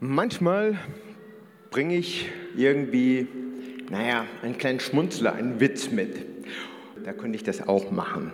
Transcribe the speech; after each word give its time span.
Manchmal 0.00 0.78
bringe 1.70 1.96
ich 1.96 2.28
irgendwie, 2.54 3.26
naja, 3.90 4.26
einen 4.42 4.58
kleinen 4.58 4.78
Schmunzler, 4.78 5.34
einen 5.34 5.58
Witz 5.58 5.90
mit. 5.90 6.26
Da 7.02 7.14
könnte 7.14 7.36
ich 7.36 7.44
das 7.44 7.66
auch 7.66 7.90
machen. 7.90 8.30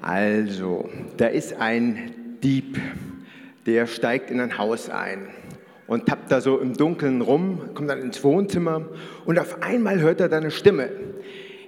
Also, 0.00 0.88
da 1.18 1.26
ist 1.26 1.60
ein 1.60 2.38
Dieb, 2.42 2.80
der 3.66 3.86
steigt 3.86 4.30
in 4.30 4.40
ein 4.40 4.56
Haus 4.56 4.88
ein 4.88 5.28
und 5.86 6.06
tappt 6.06 6.32
da 6.32 6.40
so 6.40 6.58
im 6.58 6.74
Dunkeln 6.74 7.20
rum, 7.20 7.74
kommt 7.74 7.90
dann 7.90 8.00
ins 8.00 8.24
Wohnzimmer 8.24 8.88
und 9.26 9.38
auf 9.38 9.62
einmal 9.62 10.00
hört 10.00 10.22
er 10.22 10.30
da 10.30 10.38
eine 10.38 10.50
Stimme. 10.50 10.88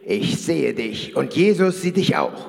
Ich 0.02 0.40
sehe 0.40 0.72
dich 0.72 1.14
und 1.14 1.34
Jesus 1.34 1.82
sieht 1.82 1.98
dich 1.98 2.16
auch. 2.16 2.48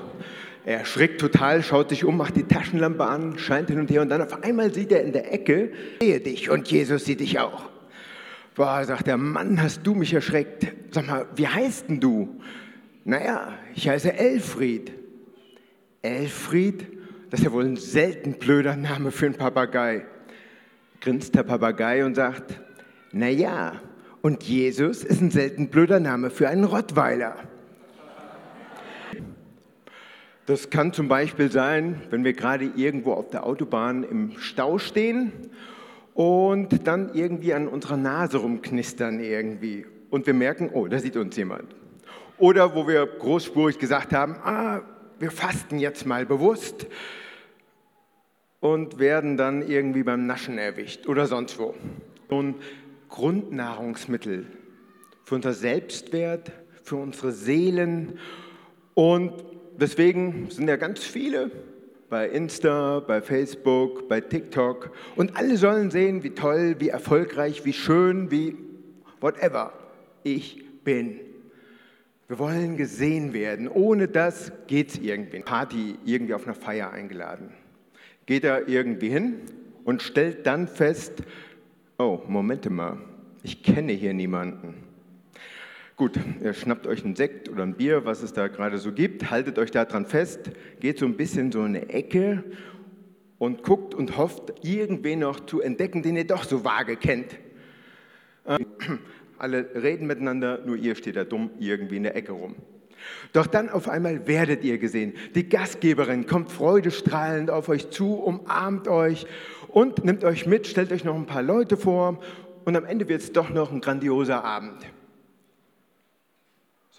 Er 0.66 0.86
schreckt 0.86 1.20
total, 1.20 1.64
schaut 1.64 1.90
sich 1.90 2.06
um, 2.06 2.18
macht 2.18 2.36
die 2.36 2.44
Taschenlampe 2.44 3.04
an, 3.04 3.40
scheint 3.40 3.70
hin 3.70 3.80
und 3.80 3.90
her 3.90 4.02
und 4.02 4.10
dann 4.10 4.22
auf 4.22 4.44
einmal 4.44 4.74
sieht 4.74 4.92
er 4.92 5.02
in 5.04 5.12
der 5.12 5.34
Ecke, 5.34 5.72
sehe 6.00 6.20
dich 6.20 6.50
und 6.50 6.70
Jesus 6.70 7.06
sieht 7.06 7.20
dich 7.20 7.40
auch. 7.40 7.70
Boah, 8.54 8.84
sagt 8.84 9.08
der 9.08 9.18
Mann, 9.18 9.62
hast 9.62 9.82
du 9.88 9.96
mich 9.96 10.14
erschreckt. 10.14 10.68
Sag 10.92 11.08
mal, 11.08 11.26
wie 11.36 11.48
heißt 11.48 11.90
denn 11.90 12.00
du? 12.00 12.42
Naja, 13.06 13.54
ich 13.74 13.90
heiße 13.90 14.14
Elfried. 14.14 14.92
Elfried? 16.02 16.86
Das 17.30 17.40
ist 17.40 17.46
ja 17.46 17.52
wohl 17.54 17.66
ein 17.66 17.78
selten 17.78 18.34
blöder 18.34 18.76
Name 18.76 19.12
für 19.12 19.26
einen 19.26 19.36
Papagei. 19.36 20.06
Grinst 21.00 21.34
der 21.34 21.44
Papagei 21.44 22.06
und 22.06 22.16
sagt, 22.16 22.60
naja, 23.12 23.82
und 24.22 24.44
Jesus 24.44 25.04
ist 25.04 25.22
ein 25.22 25.32
selten 25.32 25.70
blöder 25.70 26.00
Name 26.00 26.30
für 26.30 26.48
einen 26.50 26.66
Rottweiler. 26.66 27.38
Das 30.52 30.70
kann 30.70 30.92
zum 30.92 31.08
Beispiel 31.08 31.50
sein, 31.50 32.02
wenn 32.10 32.26
wir 32.26 32.34
gerade 32.34 32.66
irgendwo 32.76 33.14
auf 33.14 33.30
der 33.30 33.46
Autobahn 33.46 34.04
im 34.04 34.38
Stau 34.38 34.80
stehen 34.80 35.32
und 36.14 36.86
dann 36.88 37.14
irgendwie 37.14 37.54
an 37.54 37.70
unserer 37.70 37.96
Nase 37.96 38.40
rumknistern 38.40 39.22
irgendwie 39.22 39.86
und 40.10 40.28
wir 40.28 40.34
merken, 40.34 40.70
oh, 40.74 40.88
da 40.88 41.00
sieht 41.00 41.16
uns 41.16 41.38
jemand. 41.38 41.74
Oder 42.38 42.76
wo 42.76 42.86
wir 42.86 43.06
großspurig 43.06 43.80
gesagt 43.80 44.12
haben, 44.12 44.36
ah, 44.44 44.82
wir 45.20 45.32
fasten 45.32 45.80
jetzt 45.80 46.06
mal 46.06 46.26
bewusst 46.26 46.86
und 48.60 49.00
werden 49.00 49.38
dann 49.38 49.66
irgendwie 49.66 50.04
beim 50.04 50.28
Naschen 50.28 50.58
erwischt 50.58 51.08
oder 51.08 51.28
sonst 51.28 51.60
wo. 51.60 51.76
So 52.30 52.42
ein 52.42 52.56
Grundnahrungsmittel 53.08 54.48
für 55.24 55.36
unser 55.36 55.54
Selbstwert, 55.54 56.52
für 56.84 56.98
unsere 56.98 57.32
Seelen 57.32 58.20
und 58.96 59.51
deswegen 59.82 60.50
sind 60.50 60.68
ja 60.70 60.78
ganz 60.78 61.04
viele 61.04 61.52
bei 62.10 62.28
Insta, 62.28 63.00
bei 63.00 63.22
Facebook, 63.22 64.08
bei 64.08 64.22
TikTok 64.22 64.92
und 65.16 65.36
alle 65.36 65.58
sollen 65.58 65.92
sehen, 65.92 66.24
wie 66.24 66.32
toll, 66.32 66.76
wie 66.80 66.90
erfolgreich, 66.90 67.66
wie 67.66 67.74
schön, 67.74 68.32
wie 68.32 68.56
whatever 69.20 69.74
ich 70.24 70.64
bin. 70.84 71.20
Wir 72.28 72.40
wollen 72.40 72.78
gesehen 72.78 73.34
werden. 73.34 73.68
Ohne 73.68 74.08
das 74.08 74.52
geht 74.68 74.90
es 74.90 75.00
irgendwie. 75.00 75.40
Party 75.40 75.96
irgendwie 76.06 76.34
auf 76.34 76.46
einer 76.46 76.56
Feier 76.56 76.92
eingeladen. 76.92 77.50
Geht 78.26 78.44
er 78.46 78.70
irgendwie 78.70 79.10
hin 79.10 79.42
und 79.84 80.02
stellt 80.02 80.46
dann 80.46 80.68
fest, 80.68 81.24
oh, 81.98 82.22
Moment 82.28 82.70
mal, 82.70 82.98
ich 83.44 83.64
kenne 83.64 83.92
hier 83.92 84.14
niemanden. 84.14 84.91
Gut, 86.02 86.20
ihr 86.44 86.56
schnappt 86.56 86.88
euch 86.88 87.06
einen 87.06 87.16
Sekt 87.16 87.48
oder 87.48 87.62
ein 87.62 87.76
Bier, 87.76 88.06
was 88.06 88.24
es 88.24 88.34
da 88.34 88.48
gerade 88.48 88.80
so 88.80 88.92
gibt, 88.92 89.30
haltet 89.30 89.60
euch 89.60 89.70
daran 89.70 90.08
fest, 90.08 90.50
geht 90.80 90.98
so 90.98 91.06
ein 91.06 91.16
bisschen 91.16 91.52
so 91.52 91.60
in 91.60 91.76
eine 91.76 91.90
Ecke 91.90 92.44
und 93.38 93.62
guckt 93.62 93.94
und 93.94 94.18
hofft, 94.18 94.66
irgendwen 94.66 95.20
noch 95.20 95.46
zu 95.46 95.62
entdecken, 95.62 96.02
den 96.02 96.18
ihr 96.18 96.26
doch 96.26 96.44
so 96.44 96.66
vage 96.66 96.96
kennt. 96.96 97.38
Ähm, 98.48 98.66
alle 99.38 99.76
reden 99.76 100.08
miteinander, 100.08 100.64
nur 100.66 100.76
ihr 100.76 100.96
steht 100.96 101.18
da 101.18 101.24
dumm 101.24 101.52
irgendwie 101.60 101.98
in 101.98 102.04
der 102.04 102.16
Ecke 102.16 102.32
rum. 102.32 102.56
Doch 103.32 103.46
dann 103.46 103.70
auf 103.70 103.88
einmal 103.88 104.26
werdet 104.26 104.64
ihr 104.64 104.80
gesehen. 104.80 105.14
Die 105.36 105.50
Gastgeberin 105.50 106.26
kommt 106.26 106.52
freudestrahlend 106.52 107.52
auf 107.52 107.70
euch 107.70 107.92
zu, 107.92 108.16
umarmt 108.16 108.88
euch 108.88 109.28
und 109.68 110.04
nimmt 110.04 110.24
euch 110.24 110.48
mit, 110.48 110.66
stellt 110.66 110.92
euch 110.92 111.04
noch 111.04 111.14
ein 111.14 111.28
paar 111.28 111.44
Leute 111.44 111.78
vor 111.78 112.20
und 112.66 112.76
am 112.76 112.86
Ende 112.86 113.08
wird 113.08 113.22
es 113.22 113.34
doch 113.34 113.52
noch 113.52 113.72
ein 113.72 113.82
grandioser 113.82 114.44
Abend. 114.44 114.84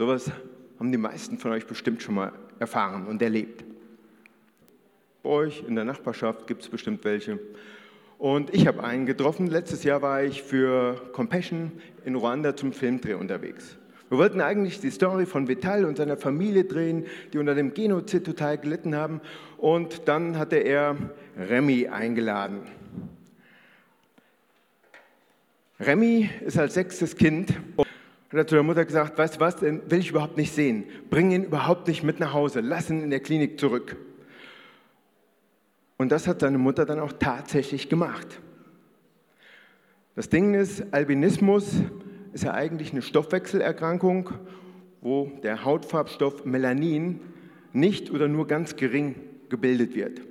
Sowas 0.03 0.33
haben 0.81 0.91
die 0.91 0.99
meisten 0.99 1.39
von 1.39 1.53
euch 1.53 1.65
bestimmt 1.65 2.03
schon 2.03 2.17
mal 2.17 2.33
erfahren 2.59 3.07
und 3.07 3.23
erlebt. 3.23 3.63
Bei 5.23 5.31
euch 5.31 5.63
in 5.65 5.77
der 5.77 5.85
Nachbarschaft 5.85 6.49
gibt 6.49 6.63
es 6.63 6.69
bestimmt 6.69 7.05
welche. 7.05 7.39
Und 8.19 8.53
ich 8.53 8.67
habe 8.67 8.83
einen 8.83 9.07
getroffen. 9.07 9.47
Letztes 9.47 9.85
Jahr 9.85 10.03
war 10.03 10.25
ich 10.25 10.43
für 10.43 10.97
Compassion 11.13 11.71
in 12.05 12.17
Ruanda 12.17 12.57
zum 12.57 12.73
Filmdreh 12.73 13.15
unterwegs. 13.15 13.77
Wir 14.09 14.19
wollten 14.19 14.41
eigentlich 14.41 14.81
die 14.81 14.91
Story 14.91 15.25
von 15.25 15.47
Vital 15.47 15.85
und 15.85 15.99
seiner 15.99 16.17
Familie 16.17 16.65
drehen, 16.65 17.07
die 17.33 17.39
unter 17.39 17.55
dem 17.55 17.73
Genozid 17.73 18.25
total 18.25 18.59
gelitten 18.59 18.97
haben. 18.97 19.21
Und 19.57 20.09
dann 20.09 20.37
hatte 20.37 20.57
er 20.57 20.97
Remy 21.39 21.87
eingeladen. 21.87 22.63
Remy 25.79 26.29
ist 26.45 26.59
als 26.59 26.75
sechstes 26.75 27.15
Kind 27.15 27.55
hat 28.41 28.49
zu 28.49 28.55
der 28.55 28.65
Mutter 28.65 28.85
gesagt, 28.85 29.19
weißt 29.19 29.37
du 29.37 29.41
was, 29.41 29.57
den 29.57 29.83
will 29.91 30.01
ich 30.01 30.11
überhaupt 30.11 30.37
nicht 30.39 30.53
sehen. 30.55 30.85
Bring 31.11 31.31
ihn 31.33 31.45
überhaupt 31.45 31.87
nicht 31.89 32.03
mit 32.03 32.19
nach 32.19 32.33
Hause. 32.33 32.61
Lass 32.61 32.89
ihn 32.89 33.03
in 33.03 33.11
der 33.11 33.21
Klinik 33.21 33.61
zurück. 33.61 33.97
Und 35.99 36.11
das 36.11 36.27
hat 36.27 36.41
seine 36.41 36.59
Mutter 36.59 36.87
dann 36.87 36.99
auch 36.99 37.13
tatsächlich 37.13 37.89
gemacht. 37.89 38.41
Das 40.15 40.29
Ding 40.29 40.55
ist, 40.55 40.93
Albinismus 40.93 41.83
ist 42.33 42.45
ja 42.45 42.55
eigentlich 42.55 42.93
eine 42.93 43.03
Stoffwechselerkrankung, 43.03 44.31
wo 45.01 45.31
der 45.43 45.65
Hautfarbstoff 45.65 46.45
Melanin 46.45 47.21
nicht 47.73 48.11
oder 48.11 48.29
nur 48.29 48.47
ganz 48.47 48.77
gering 48.77 49.15
gebildet 49.49 49.95
wird. 49.95 50.23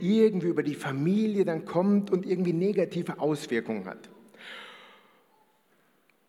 Irgendwie 0.00 0.48
über 0.48 0.62
die 0.62 0.74
Familie 0.74 1.44
dann 1.44 1.64
kommt 1.64 2.10
und 2.10 2.24
irgendwie 2.26 2.52
negative 2.52 3.18
Auswirkungen 3.18 3.86
hat. 3.86 4.11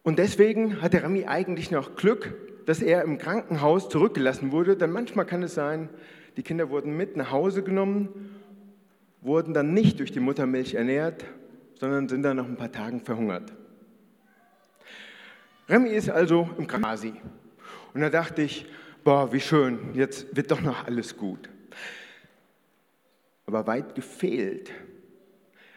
Und 0.04 0.20
deswegen 0.20 0.82
hat 0.82 0.94
der 0.94 1.04
Rami 1.04 1.26
eigentlich 1.26 1.72
noch 1.72 1.96
Glück, 1.96 2.36
dass 2.66 2.82
er 2.82 3.04
im 3.04 3.18
Krankenhaus 3.18 3.90
zurückgelassen 3.90 4.52
wurde, 4.52 4.76
denn 4.76 4.92
manchmal 4.92 5.26
kann 5.26 5.44
es 5.44 5.54
sein, 5.54 5.90
die 6.36 6.44
Kinder 6.44 6.70
wurden 6.70 6.96
mit 6.96 7.16
nach 7.16 7.32
Hause 7.32 7.64
genommen, 7.64 8.10
wurden 9.22 9.54
dann 9.54 9.74
nicht 9.74 10.00
durch 10.00 10.12
die 10.12 10.20
Muttermilch 10.20 10.74
ernährt, 10.74 11.24
sondern 11.76 12.10
sind 12.10 12.24
dann 12.24 12.38
nach 12.38 12.46
ein 12.46 12.58
paar 12.58 12.72
Tagen 12.72 13.02
verhungert. 13.02 13.54
Remy 15.70 15.90
ist 15.90 16.10
also 16.10 16.50
im 16.58 16.68
Krankenhaus. 16.68 17.06
Und 17.94 18.02
da 18.02 18.10
dachte 18.10 18.42
ich, 18.42 18.66
boah, 19.04 19.32
wie 19.32 19.40
schön, 19.40 19.94
jetzt 19.94 20.36
wird 20.36 20.52
doch 20.52 20.62
noch 20.62 20.86
alles 20.86 21.16
gut. 21.16 21.50
Aber 23.46 23.68
weit 23.68 23.96
gefehlt, 23.96 24.72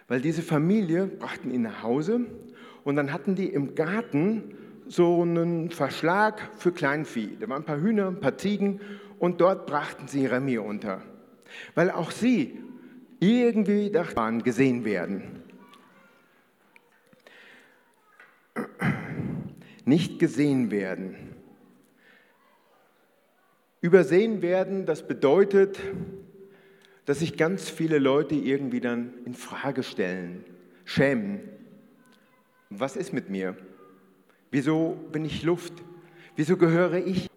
weil 0.09 0.21
diese 0.21 0.43
Familie 0.43 1.07
brachten 1.07 1.51
ihn 1.53 1.63
nach 1.63 1.83
Hause 1.83 2.27
und 2.87 2.95
dann 2.95 3.13
hatten 3.13 3.35
die 3.35 3.49
im 3.49 3.75
Garten 3.75 4.55
so 4.87 5.21
einen 5.21 5.73
Verschlag 5.73 6.41
für 6.57 6.71
Kleinvieh. 6.71 7.37
Da 7.41 7.49
waren 7.49 7.63
ein 7.63 7.67
paar 7.67 7.81
Hühner, 7.81 8.07
ein 8.07 8.21
paar 8.21 8.39
Ziegen 8.39 8.81
und 9.19 9.41
dort 9.41 9.67
brachten 9.67 10.07
sie 10.07 10.25
Remy 10.25 10.59
unter. 10.59 11.03
Weil 11.75 11.91
auch 11.91 12.13
sie 12.13 12.63
irgendwie 13.19 13.91
dachten, 13.91 14.45
gesehen 14.45 14.85
werden. 14.85 15.43
Nicht 19.85 20.21
gesehen 20.21 20.71
werden. 20.71 21.17
Übersehen 23.81 24.43
werden, 24.43 24.87
das 24.87 25.09
bedeutet, 25.09 25.81
dass 27.05 27.19
sich 27.19 27.37
ganz 27.37 27.69
viele 27.69 27.99
Leute 27.99 28.37
irgendwie 28.37 28.81
dann 28.81 29.13
in 29.25 29.35
Frage 29.35 29.83
stellen, 29.83 30.45
schämen, 30.85 31.56
was 32.71 32.97
ist 32.97 33.13
mit 33.13 33.31
mir? 33.31 33.57
Wieso 34.51 34.97
bin 35.13 35.25
ich 35.25 35.43
Luft? 35.43 35.73
Wieso 36.35 36.57
gehöre 36.57 36.95
ich? 36.95 37.29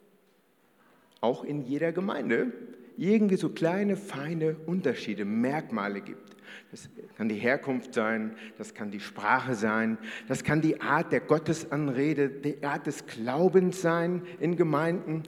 Auch 1.22 1.44
in 1.44 1.64
jeder 1.64 1.92
Gemeinde 1.92 2.52
irgendwie 2.98 3.38
so 3.38 3.50
kleine, 3.50 3.96
feine 3.96 4.56
Unterschiede, 4.66 5.26
Merkmale 5.26 6.02
gibt. 6.02 6.36
Das 6.72 6.90
kann 7.18 7.30
die 7.30 7.36
Herkunft 7.36 7.94
sein, 7.94 8.36
das 8.58 8.74
kann 8.74 8.92
die 8.92 9.00
Sprache 9.00 9.56
sein, 9.56 9.98
das 10.28 10.44
kann 10.44 10.62
die 10.62 10.82
Art 10.82 11.12
der 11.12 11.22
Gottesanrede, 11.22 12.30
die 12.30 12.64
Art 12.64 12.88
des 12.88 13.06
Glaubens 13.06 13.82
sein 13.82 14.24
in 14.40 14.56
Gemeinden. 14.56 15.24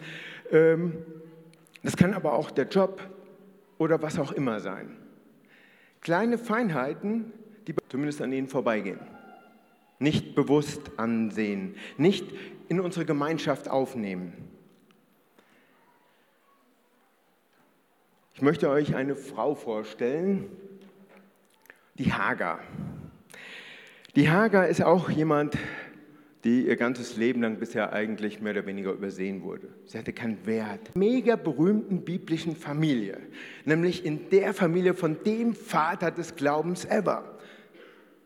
Ähm, 0.51 0.97
das 1.83 1.95
kann 1.95 2.13
aber 2.13 2.33
auch 2.33 2.51
der 2.51 2.67
Job 2.67 3.01
oder 3.77 4.01
was 4.01 4.19
auch 4.19 4.31
immer 4.31 4.59
sein. 4.59 4.97
Kleine 6.01 6.37
Feinheiten, 6.37 7.31
die 7.67 7.75
zumindest 7.89 8.21
an 8.21 8.33
ihnen 8.33 8.47
vorbeigehen 8.47 8.99
nicht 10.01 10.35
bewusst 10.35 10.91
ansehen, 10.97 11.75
nicht 11.97 12.25
in 12.67 12.79
unsere 12.79 13.05
Gemeinschaft 13.05 13.69
aufnehmen. 13.69 14.33
Ich 18.33 18.41
möchte 18.41 18.69
euch 18.69 18.95
eine 18.95 19.15
Frau 19.15 19.53
vorstellen, 19.53 20.45
die 21.95 22.11
Hagar. 22.11 22.59
Die 24.15 24.29
Hagar 24.29 24.67
ist 24.67 24.81
auch 24.81 25.09
jemand, 25.09 25.57
die 26.43 26.65
ihr 26.65 26.75
ganzes 26.75 27.17
Leben 27.17 27.43
lang 27.43 27.57
bisher 27.57 27.93
eigentlich 27.93 28.41
mehr 28.41 28.53
oder 28.53 28.65
weniger 28.65 28.93
übersehen 28.93 29.43
wurde. 29.43 29.67
Sie 29.85 29.99
hatte 29.99 30.11
keinen 30.11 30.43
Wert. 30.47 30.95
Mega 30.95 31.35
berühmten 31.35 32.03
biblischen 32.03 32.55
Familie, 32.55 33.19
nämlich 33.65 34.03
in 34.03 34.29
der 34.29 34.55
Familie 34.55 34.95
von 34.95 35.21
dem 35.23 35.53
Vater 35.53 36.09
des 36.09 36.35
Glaubens 36.35 36.85
ever, 36.85 37.37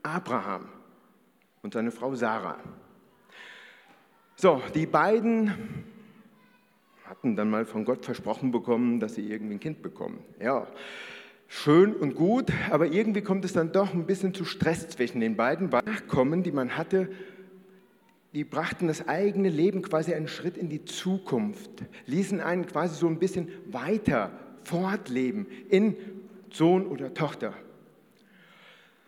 Abraham 0.02 0.70
und 1.66 1.74
seine 1.74 1.90
Frau 1.90 2.14
Sarah. 2.14 2.60
So, 4.36 4.62
die 4.76 4.86
beiden 4.86 5.52
hatten 7.06 7.36
dann 7.36 7.50
mal 7.50 7.66
von 7.66 7.86
Gott 7.86 8.06
versprochen 8.06 8.52
bekommen, 8.52 9.00
dass 9.00 9.16
sie 9.16 9.28
irgendwie 9.28 9.56
ein 9.56 9.60
Kind 9.60 9.82
bekommen. 9.82 10.20
Ja, 10.40 10.68
schön 11.48 11.96
und 11.96 12.14
gut, 12.14 12.52
aber 12.70 12.86
irgendwie 12.86 13.22
kommt 13.22 13.46
es 13.46 13.54
dann 13.54 13.72
doch 13.72 13.96
ein 13.96 14.06
bisschen 14.06 14.36
zu 14.36 14.46
Stress 14.46 14.90
zwischen 14.90 15.22
den 15.22 15.36
beiden. 15.36 15.70
Nachkommen, 15.70 16.44
die 16.44 16.52
man 16.52 16.78
hatte, 16.78 17.10
die 18.36 18.44
brachten 18.44 18.88
das 18.88 19.08
eigene 19.08 19.50
Leben 19.50 19.82
quasi 19.82 20.14
einen 20.14 20.28
Schritt 20.28 20.58
in 20.58 20.70
die 20.70 20.86
Zukunft, 20.86 21.84
ließen 22.06 22.42
einen 22.42 22.68
quasi 22.68 22.94
so 22.94 23.08
ein 23.08 23.18
bisschen 23.18 23.50
weiter 23.72 24.30
fortleben 24.66 25.48
in 25.70 25.96
Sohn 26.52 26.86
oder 26.86 27.16
Tochter. 27.16 27.56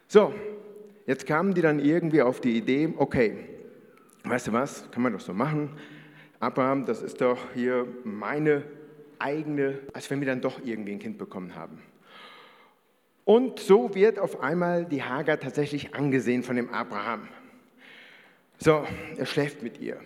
So, 0.07 0.33
jetzt 1.07 1.25
kamen 1.25 1.55
die 1.55 1.61
dann 1.61 1.79
irgendwie 1.79 2.21
auf 2.21 2.39
die 2.39 2.55
Idee, 2.55 2.93
okay, 2.97 3.49
weißt 4.23 4.47
du 4.47 4.53
was, 4.53 4.91
kann 4.91 5.01
man 5.01 5.13
doch 5.13 5.19
so 5.19 5.33
machen. 5.33 5.71
Abraham, 6.39 6.85
das 6.85 7.01
ist 7.01 7.19
doch 7.21 7.39
hier 7.55 7.87
meine 8.03 8.63
eigene, 9.17 9.79
als 9.93 10.11
wenn 10.11 10.19
wir 10.19 10.27
dann 10.27 10.41
doch 10.41 10.63
irgendwie 10.63 10.91
ein 10.91 10.99
Kind 10.99 11.17
bekommen 11.17 11.55
haben. 11.55 11.81
Und 13.25 13.59
so 13.59 13.95
wird 13.95 14.19
auf 14.19 14.41
einmal 14.41 14.85
die 14.85 15.01
Hagar 15.01 15.39
tatsächlich 15.39 15.95
angesehen 15.95 16.43
von 16.43 16.55
dem 16.55 16.69
Abraham. 16.69 17.27
So, 18.57 18.85
er 19.17 19.25
schläft 19.25 19.63
mit 19.63 19.79
ihr. 19.79 19.99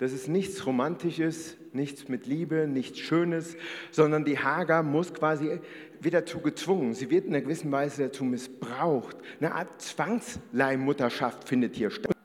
Das 0.00 0.14
ist 0.14 0.28
nichts 0.28 0.64
Romantisches, 0.64 1.58
nichts 1.74 2.08
mit 2.08 2.26
Liebe, 2.26 2.66
nichts 2.66 2.98
Schönes, 3.00 3.54
sondern 3.90 4.24
die 4.24 4.38
Hagar 4.38 4.82
muss 4.82 5.12
quasi 5.12 5.60
wieder 6.00 6.22
dazu 6.22 6.40
gezwungen. 6.40 6.94
Sie 6.94 7.10
wird 7.10 7.26
in 7.26 7.34
einer 7.34 7.42
gewissen 7.42 7.70
Weise 7.70 8.04
dazu 8.04 8.24
missbraucht. 8.24 9.18
Eine 9.40 9.54
Art 9.54 9.82
Zwangsleihmutterschaft 9.82 11.46
findet 11.46 11.76
hier 11.76 11.90
statt. 11.90 12.16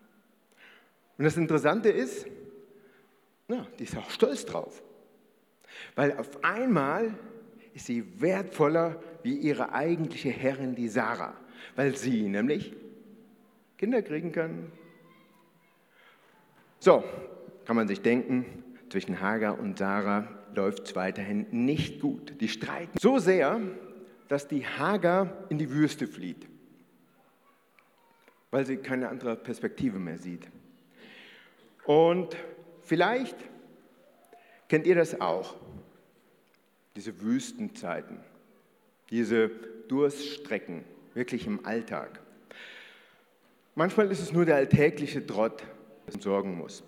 Und 1.17 1.25
das 1.25 1.35
Interessante 1.35 1.89
ist, 1.89 2.25
na, 3.49 3.67
die 3.77 3.83
ist 3.83 3.97
auch 3.97 4.09
stolz 4.09 4.45
drauf. 4.45 4.81
Weil 5.95 6.17
auf 6.17 6.45
einmal 6.45 7.13
ist 7.73 7.87
sie 7.87 8.21
wertvoller 8.21 9.03
wie 9.21 9.35
ihre 9.35 9.73
eigentliche 9.73 10.29
Herrin, 10.29 10.75
die 10.75 10.87
Sarah. 10.87 11.35
Weil 11.75 11.97
sie 11.97 12.29
nämlich 12.29 12.73
Kinder 13.77 14.01
kriegen 14.01 14.31
kann. 14.31 14.71
So, 16.79 17.03
kann 17.65 17.75
man 17.75 17.87
sich 17.87 18.01
denken, 18.01 18.45
zwischen 18.89 19.19
Hagar 19.19 19.59
und 19.59 19.77
Sarah 19.77 20.27
läuft 20.53 20.87
es 20.87 20.95
weiterhin 20.95 21.47
nicht 21.51 21.99
gut. 21.99 22.39
Die 22.39 22.47
streiten 22.47 22.97
so 22.99 23.17
sehr, 23.17 23.59
dass 24.27 24.47
die 24.47 24.65
Hagar 24.65 25.45
in 25.49 25.57
die 25.57 25.69
Wüste 25.69 26.07
flieht, 26.07 26.47
weil 28.51 28.65
sie 28.65 28.77
keine 28.77 29.09
andere 29.09 29.35
Perspektive 29.35 29.99
mehr 29.99 30.17
sieht. 30.17 30.47
Und 31.85 32.35
vielleicht 32.81 33.35
kennt 34.67 34.87
ihr 34.87 34.95
das 34.95 35.19
auch, 35.19 35.55
diese 36.95 37.21
Wüstenzeiten, 37.21 38.19
diese 39.09 39.49
Durststrecken, 39.87 40.83
wirklich 41.13 41.45
im 41.45 41.65
Alltag. 41.65 42.19
Manchmal 43.75 44.09
ist 44.09 44.21
es 44.21 44.31
nur 44.31 44.45
der 44.45 44.55
alltägliche 44.55 45.25
Trott, 45.25 45.63
der 46.07 46.21
sorgen 46.21 46.57
muss. 46.57 46.83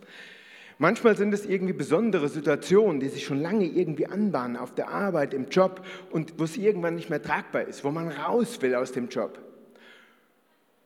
Manchmal 0.79 1.17
sind 1.17 1.33
es 1.33 1.45
irgendwie 1.45 1.73
besondere 1.73 2.29
Situationen, 2.29 2.99
die 2.99 3.09
sich 3.09 3.25
schon 3.25 3.41
lange 3.41 3.65
irgendwie 3.65 4.05
anbahnen 4.05 4.57
auf 4.57 4.75
der 4.75 4.89
Arbeit, 4.89 5.33
im 5.33 5.49
Job 5.49 5.83
und 6.11 6.39
wo 6.39 6.43
es 6.43 6.55
irgendwann 6.55 6.95
nicht 6.95 7.09
mehr 7.09 7.21
tragbar 7.21 7.63
ist, 7.63 7.83
wo 7.83 7.89
man 7.89 8.09
raus 8.09 8.61
will 8.61 8.75
aus 8.75 8.91
dem 8.91 9.09
Job. 9.09 9.39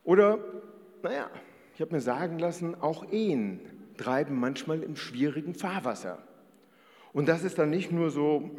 Oder, 0.04 0.38
naja, 1.02 1.30
ich 1.74 1.80
habe 1.80 1.94
mir 1.94 2.00
sagen 2.00 2.38
lassen, 2.38 2.74
auch 2.80 3.12
Ehen 3.12 3.60
treiben 3.98 4.40
manchmal 4.40 4.82
im 4.82 4.96
schwierigen 4.96 5.54
Fahrwasser. 5.54 6.18
Und 7.12 7.28
das 7.28 7.44
ist 7.44 7.58
dann 7.58 7.68
nicht 7.68 7.92
nur 7.92 8.10
so, 8.10 8.50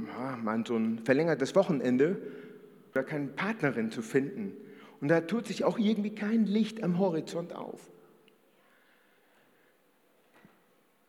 man, 0.44 0.66
so 0.66 0.78
ein 0.78 1.00
verlängertes 1.00 1.56
Wochenende 1.56 2.18
oder 2.92 3.04
keine 3.04 3.28
Partnerin 3.28 3.90
zu 3.90 4.04
finden. 4.04 4.54
Und 5.02 5.08
da 5.08 5.22
tut 5.22 5.48
sich 5.48 5.64
auch 5.64 5.80
irgendwie 5.80 6.14
kein 6.14 6.46
Licht 6.46 6.84
am 6.84 7.00
Horizont 7.00 7.56
auf. 7.56 7.90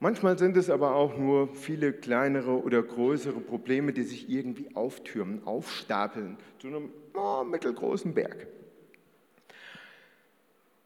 Manchmal 0.05 0.39
sind 0.39 0.59
es 0.59 0.69
aber 0.69 0.97
auch 0.97 1.17
nur 1.17 1.49
viele 1.55 1.95
kleinere 1.95 2.63
oder 2.63 2.83
größere 2.83 3.41
Probleme, 3.41 3.95
die 3.95 4.03
sich 4.03 4.29
irgendwie 4.29 4.69
auftürmen, 4.77 5.41
aufstapeln 5.47 6.37
zu 6.59 6.67
einem 6.67 6.91
oh, 7.15 7.43
mittelgroßen 7.43 8.13
Berg. 8.13 8.47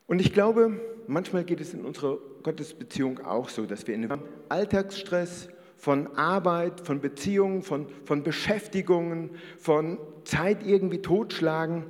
Und 0.06 0.20
ich 0.20 0.32
glaube, 0.32 0.80
manchmal 1.08 1.42
geht 1.42 1.60
es 1.60 1.74
in 1.74 1.84
unserer 1.84 2.18
Gottesbeziehung 2.44 3.18
auch 3.26 3.48
so, 3.48 3.66
dass 3.66 3.88
wir 3.88 3.96
in 3.96 4.04
einem 4.04 4.22
Alltagsstress 4.50 5.48
von 5.76 6.06
Arbeit, 6.14 6.80
von 6.82 7.00
Beziehungen, 7.00 7.64
von, 7.64 7.88
von 8.04 8.22
Beschäftigungen, 8.22 9.30
von 9.56 9.98
Zeit 10.22 10.64
irgendwie 10.64 11.02
totschlagen. 11.02 11.86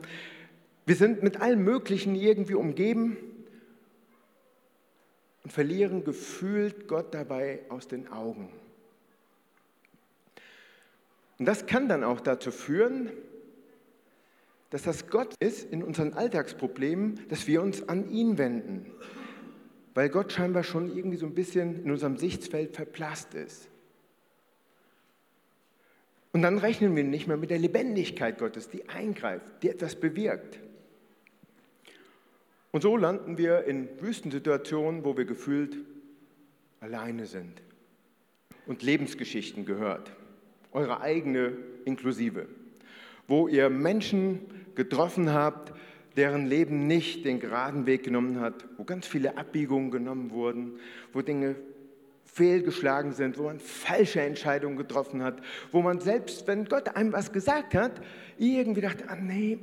Wir 0.87 0.97
sind 0.97 1.23
mit 1.23 1.43
allem 1.43 1.63
Möglichen 1.63 2.15
irgendwie 2.15 2.55
umgeben 2.55 3.19
und 5.49 5.53
verlieren 5.55 6.05
gefühlt 6.05 6.89
Gott 6.89 7.15
dabei 7.15 7.61
aus 7.71 7.89
den 7.89 8.09
Augen. 8.09 8.50
Und 11.39 11.47
das 11.47 11.65
kann 11.65 11.89
dann 11.89 12.05
auch 12.05 12.21
dazu 12.21 12.50
führen, 12.50 13.11
dass 14.69 14.83
das 14.83 15.09
Gott 15.09 15.35
ist 15.41 15.73
in 15.73 15.83
unseren 15.83 16.12
Alltagsproblemen, 16.12 17.27
dass 17.31 17.47
wir 17.47 17.62
uns 17.62 17.89
an 17.89 18.11
ihn 18.11 18.37
wenden, 18.37 18.93
weil 19.95 20.11
Gott 20.11 20.33
scheinbar 20.33 20.65
schon 20.65 20.95
irgendwie 20.95 21.17
so 21.17 21.25
ein 21.25 21.35
bisschen 21.35 21.83
in 21.83 21.91
unserem 21.91 22.19
Sichtfeld 22.19 22.77
verblasst 22.77 23.33
ist. 23.33 23.71
Und 26.33 26.43
dann 26.43 26.59
rechnen 26.59 26.95
wir 26.95 27.05
nicht 27.05 27.27
mehr 27.27 27.39
mit 27.39 27.49
der 27.49 27.59
Lebendigkeit 27.59 28.37
Gottes, 28.37 28.69
die 28.69 28.87
eingreift, 28.91 29.62
die 29.62 29.71
etwas 29.71 29.97
bewirkt. 29.97 30.59
Und 32.70 32.82
so 32.82 32.97
landen 32.97 33.38
wir 33.38 33.65
in 33.65 33.88
Wüstensituationen, 34.00 35.04
wo 35.04 35.16
wir 35.16 35.25
gefühlt 35.25 35.76
alleine 36.81 37.26
sind 37.26 37.62
und 38.66 38.83
Lebensgeschichten 38.83 39.64
gehört, 39.64 40.12
eure 40.73 41.00
eigene 41.00 41.57
inklusive, 41.85 42.47
wo 43.26 43.49
ihr 43.49 43.71
Menschen 43.71 44.40
getroffen 44.75 45.33
habt, 45.33 45.73
deren 46.16 46.47
Leben 46.47 46.87
nicht 46.87 47.25
den 47.25 47.40
geraden 47.40 47.87
Weg 47.87 48.02
genommen 48.02 48.40
hat, 48.40 48.66
wo 48.76 48.85
ganz 48.85 49.07
viele 49.07 49.38
Abbiegungen 49.38 49.90
genommen 49.90 50.31
wurden, 50.31 50.78
wo 51.12 51.23
Dinge 51.23 51.57
fehlgeschlagen 52.25 53.12
sind, 53.12 53.38
wo 53.38 53.45
man 53.45 53.59
falsche 53.59 54.21
Entscheidungen 54.21 54.76
getroffen 54.76 55.23
hat, 55.23 55.40
wo 55.73 55.81
man 55.81 56.00
selbst, 56.00 56.47
wenn 56.47 56.66
Gott 56.66 56.95
einem 56.95 57.12
was 57.12 57.33
gesagt 57.33 57.75
hat, 57.75 58.00
irgendwie 58.37 58.81
dachte, 58.83 59.04
ah 59.09 59.16
nee, 59.16 59.59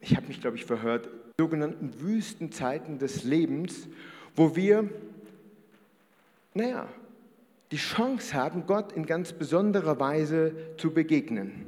ich 0.00 0.16
habe 0.16 0.28
mich, 0.28 0.40
glaube 0.40 0.56
ich, 0.56 0.64
verhört, 0.64 1.08
sogenannten 1.40 2.00
Wüstenzeiten 2.00 2.98
des 2.98 3.22
Lebens, 3.22 3.88
wo 4.34 4.56
wir, 4.56 4.88
naja, 6.52 6.88
die 7.70 7.76
Chance 7.76 8.34
haben, 8.34 8.66
Gott 8.66 8.90
in 8.90 9.06
ganz 9.06 9.32
besonderer 9.32 10.00
Weise 10.00 10.52
zu 10.78 10.92
begegnen. 10.92 11.66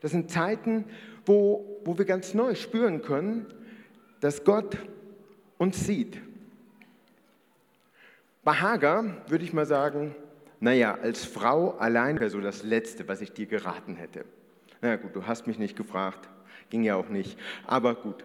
Das 0.00 0.10
sind 0.10 0.32
Zeiten, 0.32 0.86
wo, 1.24 1.80
wo 1.84 1.96
wir 1.96 2.04
ganz 2.04 2.34
neu 2.34 2.56
spüren 2.56 3.00
können, 3.00 3.46
dass 4.18 4.42
Gott 4.42 4.76
uns 5.56 5.86
sieht. 5.86 6.20
Bei 8.42 8.54
Hagar 8.54 9.04
würde 9.28 9.44
ich 9.44 9.52
mal 9.52 9.66
sagen, 9.66 10.16
naja, 10.58 10.98
als 11.00 11.24
Frau 11.24 11.76
allein 11.78 12.18
wäre 12.18 12.30
so 12.30 12.40
das 12.40 12.64
Letzte, 12.64 13.06
was 13.06 13.20
ich 13.20 13.30
dir 13.32 13.46
geraten 13.46 13.94
hätte. 13.94 14.24
Na 14.80 14.96
gut, 14.96 15.14
du 15.14 15.28
hast 15.28 15.46
mich 15.46 15.60
nicht 15.60 15.76
gefragt, 15.76 16.28
ging 16.70 16.82
ja 16.82 16.96
auch 16.96 17.08
nicht, 17.08 17.38
aber 17.68 17.94
gut. 17.94 18.24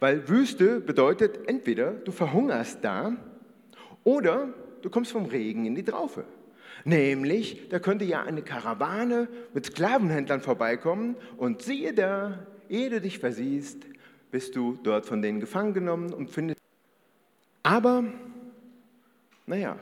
Weil 0.00 0.28
Wüste 0.28 0.80
bedeutet 0.80 1.46
entweder 1.46 1.92
du 1.92 2.10
verhungerst 2.10 2.78
da 2.82 3.16
oder 4.02 4.48
du 4.80 4.88
kommst 4.88 5.12
vom 5.12 5.26
Regen 5.26 5.66
in 5.66 5.74
die 5.74 5.84
Traufe. 5.84 6.24
Nämlich, 6.84 7.68
da 7.68 7.78
könnte 7.78 8.06
ja 8.06 8.22
eine 8.22 8.40
Karawane 8.40 9.28
mit 9.52 9.66
Sklavenhändlern 9.66 10.40
vorbeikommen 10.40 11.16
und 11.36 11.60
siehe 11.60 11.92
da, 11.92 12.46
ehe 12.70 12.88
du 12.88 13.02
dich 13.02 13.18
versiehst, 13.18 13.84
bist 14.30 14.56
du 14.56 14.78
dort 14.82 15.04
von 15.04 15.20
denen 15.20 15.40
gefangen 15.40 15.74
genommen 15.74 16.14
und 16.14 16.30
findest. 16.30 16.58
Aber, 17.62 18.04
naja, 19.46 19.78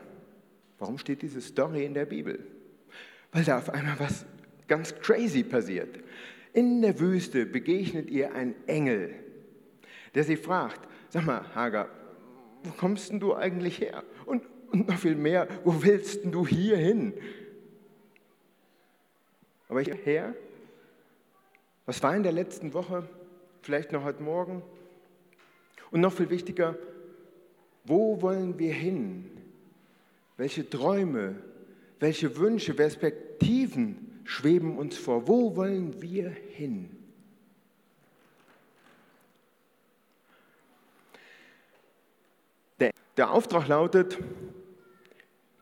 warum 0.81 0.99
steht 0.99 1.23
diese 1.23 1.41
Story 1.41 1.85
in 1.85 1.95
der 1.95 2.07
Bibel? 2.07 2.45
Weil 3.31 3.45
da 3.45 3.59
auf 3.59 3.71
einmal 3.71 4.01
was 4.01 4.27
ganz 4.67 4.93
crazy 4.97 5.45
passiert. 5.45 6.01
In 6.53 6.83
der 6.83 6.99
Wüste 6.99 7.47
begegnet 7.47 8.11
ihr 8.11 8.35
ein 8.35 8.55
Engel, 8.67 9.15
der 10.19 10.25
sie 10.25 10.37
fragt, 10.37 10.81
sag 11.11 11.27
mal, 11.27 11.45
Hagar, 11.55 11.89
wo 12.65 12.73
kommst 12.73 13.09
denn 13.09 13.21
du 13.21 13.37
eigentlich 13.37 13.81
her? 13.81 14.03
Und, 14.27 14.43
und 14.73 14.89
noch 14.89 14.99
viel 14.99 15.15
mehr, 15.15 15.47
wo 15.63 15.81
willst 15.81 16.25
denn 16.25 16.33
du 16.33 16.45
hier 16.45 16.77
hin? 16.77 17.15
Aber 19.69 19.81
ich 19.81 19.95
her, 20.05 20.35
was 21.87 22.03
war 22.03 22.17
in 22.17 22.25
der 22.25 22.33
letzten 22.33 22.75
Woche, 22.75 23.09
vielleicht 23.63 23.93
noch 23.93 24.03
heute 24.03 24.21
Morgen? 24.21 24.63
Und 25.93 26.01
noch 26.01 26.13
viel 26.13 26.31
wichtiger, 26.31 26.77
wo 27.85 28.21
wollen 28.21 28.59
wir 28.59 28.75
hin? 28.75 29.31
Welche 30.37 30.69
Träume, 30.69 31.37
welche 32.01 32.37
Wünsche, 32.39 32.75
Perspektiven 32.75 34.21
schweben 34.25 34.79
uns 34.79 34.99
vor? 34.99 35.29
Wo 35.29 35.55
wollen 35.55 36.03
wir 36.03 36.29
hin? 36.31 36.98
Der, 43.19 43.33
Auftrag 43.33 43.67
lautet, 43.67 44.17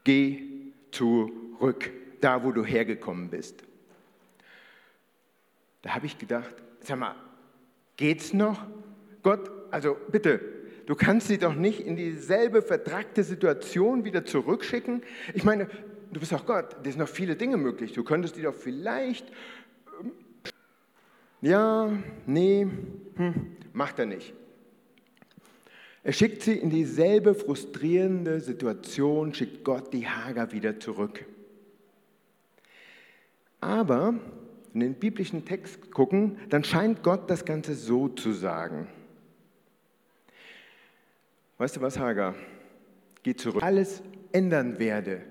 geh 0.05 0.43
zurück, 0.91 1.91
da 2.21 2.45
wo 2.45 2.53
du 2.53 2.63
hergekommen 2.63 3.31
bist. 3.31 3.65
Da 5.81 5.95
habe 5.95 6.05
ich 6.05 6.19
gedacht, 6.19 6.55
sag 6.81 6.99
mal, 6.99 7.15
geht's 7.97 8.35
noch? 8.35 8.67
Gott, 9.23 9.51
also 9.71 9.97
bitte, 10.13 10.39
du 10.85 10.95
kannst 10.95 11.29
sie 11.29 11.39
doch 11.39 11.55
nicht 11.55 11.81
in 11.81 11.97
dieselbe 11.97 12.61
vertrackte 12.61 13.25
Situation 13.25 14.05
wieder 14.05 14.27
zurückschicken. 14.27 15.03
Ich 15.33 15.43
meine, 15.43 15.67
du 16.13 16.21
bist 16.21 16.35
auch 16.35 16.45
Gott, 16.45 16.77
es 16.83 16.91
sind 16.91 16.99
noch 16.99 17.09
viele 17.09 17.37
Dinge 17.37 17.57
möglich. 17.57 17.95
Du 17.95 18.05
könntest 18.05 18.37
die 18.37 18.43
doch 18.43 18.55
vielleicht, 18.55 19.33
ähm, 20.03 20.13
ja, 21.41 21.91
nee, 22.27 22.67
hm, 23.17 23.57
macht 23.73 23.99
er 23.99 24.05
nicht. 24.05 24.35
Er 26.07 26.13
schickt 26.13 26.43
sie 26.43 26.53
in 26.53 26.71
dieselbe 26.71 27.35
frustrierende 27.35 28.39
Situation, 28.39 29.35
schickt 29.35 29.65
Gott 29.65 29.93
die 29.93 30.07
Hager 30.07 30.53
wieder 30.53 30.79
zurück. 30.79 31.25
Aber, 33.61 34.15
wenn 34.73 34.83
wir 34.83 34.89
den 34.91 34.95
biblischen 34.95 35.45
Text 35.45 35.91
gucken, 35.91 36.39
dann 36.49 36.63
scheint 36.63 37.03
Gott 37.03 37.29
das 37.29 37.45
Ganze 37.45 37.75
so 37.75 38.07
zu 38.07 38.31
sagen. 38.31 38.87
Weißt 41.59 41.75
du 41.75 41.81
was, 41.81 41.99
Hagar? 41.99 42.37
Geh 43.25 43.35
zurück. 43.35 43.65
Alles 43.65 44.01
ändern 44.31 44.79
werde. 44.79 45.23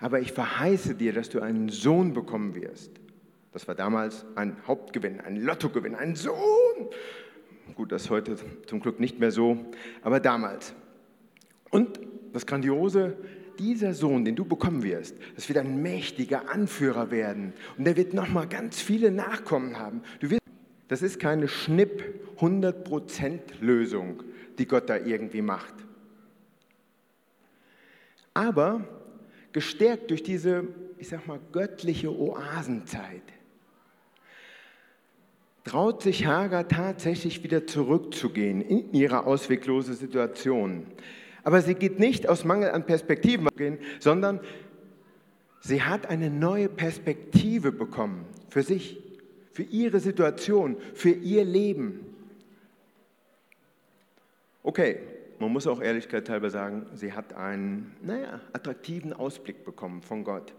Aber 0.00 0.20
ich 0.20 0.32
verheiße 0.32 0.96
dir, 0.96 1.14
dass 1.14 1.30
du 1.30 1.40
einen 1.40 1.70
Sohn 1.70 2.12
bekommen 2.12 2.54
wirst. 2.54 2.90
Das 3.52 3.66
war 3.66 3.74
damals 3.74 4.26
ein 4.34 4.54
Hauptgewinn, 4.66 5.22
ein 5.22 5.36
Lottogewinn, 5.36 5.94
ein 5.94 6.14
Sohn. 6.14 6.90
Gut, 7.74 7.92
das 7.92 8.02
ist 8.02 8.10
heute 8.10 8.36
zum 8.66 8.80
Glück 8.80 9.00
nicht 9.00 9.18
mehr 9.18 9.30
so, 9.30 9.66
aber 10.02 10.20
damals. 10.20 10.74
Und 11.70 12.00
das 12.32 12.46
Grandiose, 12.46 13.16
dieser 13.58 13.94
Sohn, 13.94 14.24
den 14.24 14.36
du 14.36 14.44
bekommen 14.44 14.82
wirst, 14.82 15.16
das 15.34 15.48
wird 15.48 15.58
ein 15.58 15.82
mächtiger 15.82 16.50
Anführer 16.50 17.10
werden. 17.10 17.52
Und 17.78 17.84
der 17.84 17.96
wird 17.96 18.14
nochmal 18.14 18.46
ganz 18.46 18.80
viele 18.80 19.10
Nachkommen 19.10 19.78
haben. 19.78 20.02
Du 20.20 20.30
wirst, 20.30 20.42
das 20.88 21.02
ist 21.02 21.18
keine 21.18 21.48
Schnipp 21.48 22.02
100% 22.38 23.40
Lösung, 23.60 24.22
die 24.58 24.66
Gott 24.66 24.90
da 24.90 24.96
irgendwie 24.96 25.42
macht. 25.42 25.74
Aber 28.34 28.84
gestärkt 29.52 30.10
durch 30.10 30.22
diese, 30.22 30.66
ich 30.98 31.08
sag 31.08 31.26
mal, 31.26 31.40
göttliche 31.52 32.10
Oasenzeit, 32.10 33.22
traut 35.64 36.02
sich 36.02 36.26
Hagar 36.26 36.68
tatsächlich 36.68 37.42
wieder 37.42 37.66
zurückzugehen 37.66 38.60
in 38.60 38.92
ihre 38.92 39.26
ausweglose 39.26 39.94
Situation. 39.94 40.86
Aber 41.44 41.60
sie 41.60 41.74
geht 41.74 41.98
nicht 41.98 42.28
aus 42.28 42.44
Mangel 42.44 42.70
an 42.70 42.86
Perspektiven, 42.86 43.48
sondern 43.98 44.40
sie 45.60 45.82
hat 45.82 46.06
eine 46.06 46.30
neue 46.30 46.68
Perspektive 46.68 47.72
bekommen 47.72 48.26
für 48.48 48.62
sich, 48.62 49.00
für 49.52 49.62
ihre 49.62 50.00
Situation, 50.00 50.76
für 50.94 51.10
ihr 51.10 51.44
Leben. 51.44 52.00
Okay, 54.62 54.98
man 55.38 55.52
muss 55.52 55.66
auch 55.66 55.80
Ehrlichkeit 55.80 56.28
halber 56.28 56.50
sagen, 56.50 56.86
sie 56.94 57.12
hat 57.12 57.34
einen, 57.34 57.96
naja, 58.00 58.40
attraktiven 58.52 59.12
Ausblick 59.12 59.64
bekommen 59.64 60.02
von 60.02 60.22
Gott. 60.22 60.54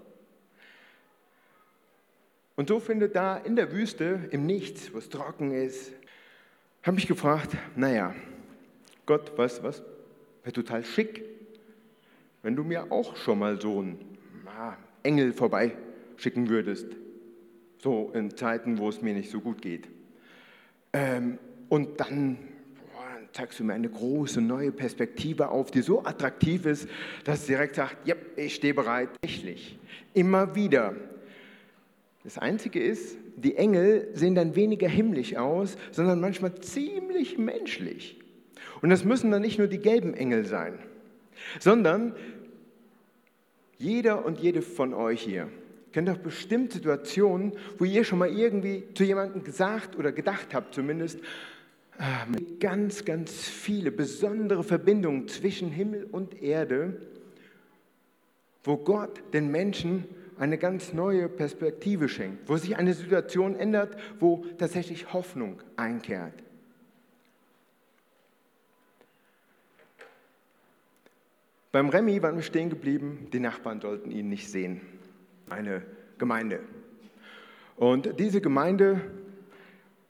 Und 2.55 2.69
so 2.69 2.79
findet 2.79 3.15
da 3.15 3.37
in 3.37 3.55
der 3.55 3.71
Wüste, 3.71 4.27
im 4.31 4.45
Nichts, 4.45 4.93
wo 4.93 4.99
es 4.99 5.09
trocken 5.09 5.51
ist, 5.51 5.91
habe 6.83 6.99
ich 6.99 7.07
gefragt, 7.07 7.55
naja, 7.75 8.13
Gott, 9.05 9.35
weißt 9.37 9.59
du 9.59 9.63
was, 9.63 9.81
wäre 10.43 10.53
total 10.53 10.83
schick, 10.83 11.23
wenn 12.43 12.55
du 12.55 12.63
mir 12.63 12.91
auch 12.91 13.15
schon 13.15 13.39
mal 13.39 13.59
so 13.59 13.79
einen 13.79 13.97
Engel 15.01 15.33
vorbeischicken 15.33 16.49
würdest, 16.49 16.87
so 17.79 18.11
in 18.13 18.35
Zeiten, 18.35 18.77
wo 18.77 18.89
es 18.89 19.01
mir 19.01 19.13
nicht 19.13 19.31
so 19.31 19.41
gut 19.41 19.61
geht. 19.61 19.87
Ähm, 20.91 21.39
und 21.69 21.99
dann 21.99 22.37
zeigst 23.31 23.59
du 23.59 23.63
mir 23.63 23.73
eine 23.73 23.89
große 23.89 24.41
neue 24.41 24.71
Perspektive 24.71 25.49
auf, 25.49 25.71
die 25.71 25.81
so 25.81 26.05
attraktiv 26.05 26.65
ist, 26.67 26.87
dass 27.23 27.39
es 27.39 27.47
direkt 27.47 27.75
sagt, 27.75 28.07
ja, 28.07 28.15
ich 28.35 28.55
stehe 28.55 28.75
bereit. 28.75 29.09
Tatsächlich, 29.21 29.79
immer 30.13 30.53
wieder. 30.53 30.93
Das 32.23 32.37
Einzige 32.37 32.81
ist, 32.81 33.17
die 33.35 33.55
Engel 33.55 34.09
sehen 34.13 34.35
dann 34.35 34.55
weniger 34.55 34.87
himmlisch 34.87 35.35
aus, 35.35 35.77
sondern 35.91 36.21
manchmal 36.21 36.55
ziemlich 36.55 37.37
menschlich. 37.37 38.19
Und 38.81 38.89
das 38.89 39.03
müssen 39.03 39.31
dann 39.31 39.41
nicht 39.41 39.57
nur 39.57 39.67
die 39.67 39.79
gelben 39.79 40.13
Engel 40.13 40.45
sein, 40.45 40.79
sondern 41.59 42.15
jeder 43.77 44.25
und 44.25 44.39
jede 44.39 44.61
von 44.61 44.93
euch 44.93 45.21
hier 45.21 45.49
kennt 45.91 46.07
doch 46.07 46.17
bestimmt 46.17 46.73
Situationen, 46.73 47.53
wo 47.77 47.85
ihr 47.85 48.03
schon 48.03 48.17
mal 48.17 48.29
irgendwie 48.29 48.83
zu 48.95 49.03
jemandem 49.03 49.43
gesagt 49.43 49.95
oder 49.95 50.11
gedacht 50.11 50.55
habt 50.55 50.73
zumindest, 50.73 51.19
Ah, 51.97 52.25
ganz, 52.59 53.05
ganz 53.05 53.31
viele 53.47 53.91
besondere 53.91 54.63
Verbindungen 54.63 55.27
zwischen 55.27 55.69
Himmel 55.69 56.07
und 56.11 56.41
Erde, 56.41 56.99
wo 58.63 58.77
Gott 58.77 59.21
den 59.33 59.51
Menschen 59.51 60.05
eine 60.37 60.57
ganz 60.57 60.93
neue 60.93 61.29
Perspektive 61.29 62.09
schenkt, 62.09 62.49
wo 62.49 62.57
sich 62.57 62.77
eine 62.77 62.93
Situation 62.93 63.55
ändert, 63.55 63.97
wo 64.19 64.45
tatsächlich 64.57 65.13
Hoffnung 65.13 65.61
einkehrt. 65.75 66.33
Beim 71.71 71.89
Remy 71.89 72.21
waren 72.21 72.35
wir 72.35 72.43
stehen 72.43 72.69
geblieben, 72.69 73.27
die 73.33 73.39
Nachbarn 73.39 73.81
sollten 73.81 74.11
ihn 74.11 74.29
nicht 74.29 74.49
sehen. 74.49 74.81
Eine 75.49 75.81
Gemeinde. 76.19 76.59
Und 77.75 78.19
diese 78.19 78.41
Gemeinde 78.41 79.01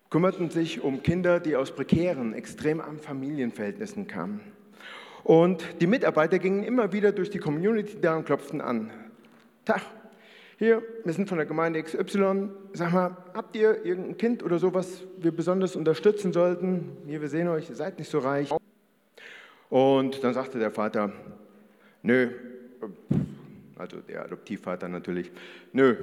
kümmerten 0.09 0.49
sich 0.49 0.81
um 0.81 1.01
Kinder, 1.03 1.39
die 1.39 1.55
aus 1.55 1.73
prekären, 1.73 2.33
extrem 2.33 2.81
armen 2.81 2.99
Familienverhältnissen 2.99 4.07
kamen. 4.07 4.41
Und 5.23 5.63
die 5.79 5.87
Mitarbeiter 5.87 6.37
gingen 6.37 6.63
immer 6.63 6.91
wieder 6.91 7.13
durch 7.13 7.29
die 7.29 7.39
Community 7.39 7.97
da 8.01 8.17
und 8.17 8.25
klopften 8.25 8.59
an. 8.59 8.91
Tag, 9.63 9.81
hier, 10.57 10.83
wir 11.03 11.13
sind 11.13 11.27
von 11.27 11.37
der 11.37 11.45
Gemeinde 11.45 11.81
XY. 11.81 12.49
Sag 12.73 12.93
mal, 12.93 13.17
habt 13.33 13.55
ihr 13.55 13.85
irgendein 13.85 14.17
Kind 14.17 14.43
oder 14.43 14.59
so, 14.59 14.73
was 14.73 15.03
wir 15.17 15.31
besonders 15.31 15.75
unterstützen 15.75 16.33
sollten? 16.33 16.97
Hier, 17.05 17.21
wir 17.21 17.29
sehen 17.29 17.47
euch, 17.47 17.69
ihr 17.69 17.75
seid 17.75 17.97
nicht 17.99 18.09
so 18.09 18.19
reich. 18.19 18.51
Und 19.69 20.23
dann 20.23 20.33
sagte 20.33 20.59
der 20.59 20.71
Vater, 20.71 21.11
nö, 22.03 22.29
also 23.75 23.97
der 24.01 24.25
Adoptivvater 24.25 24.87
natürlich, 24.87 25.31
nö, 25.71 25.95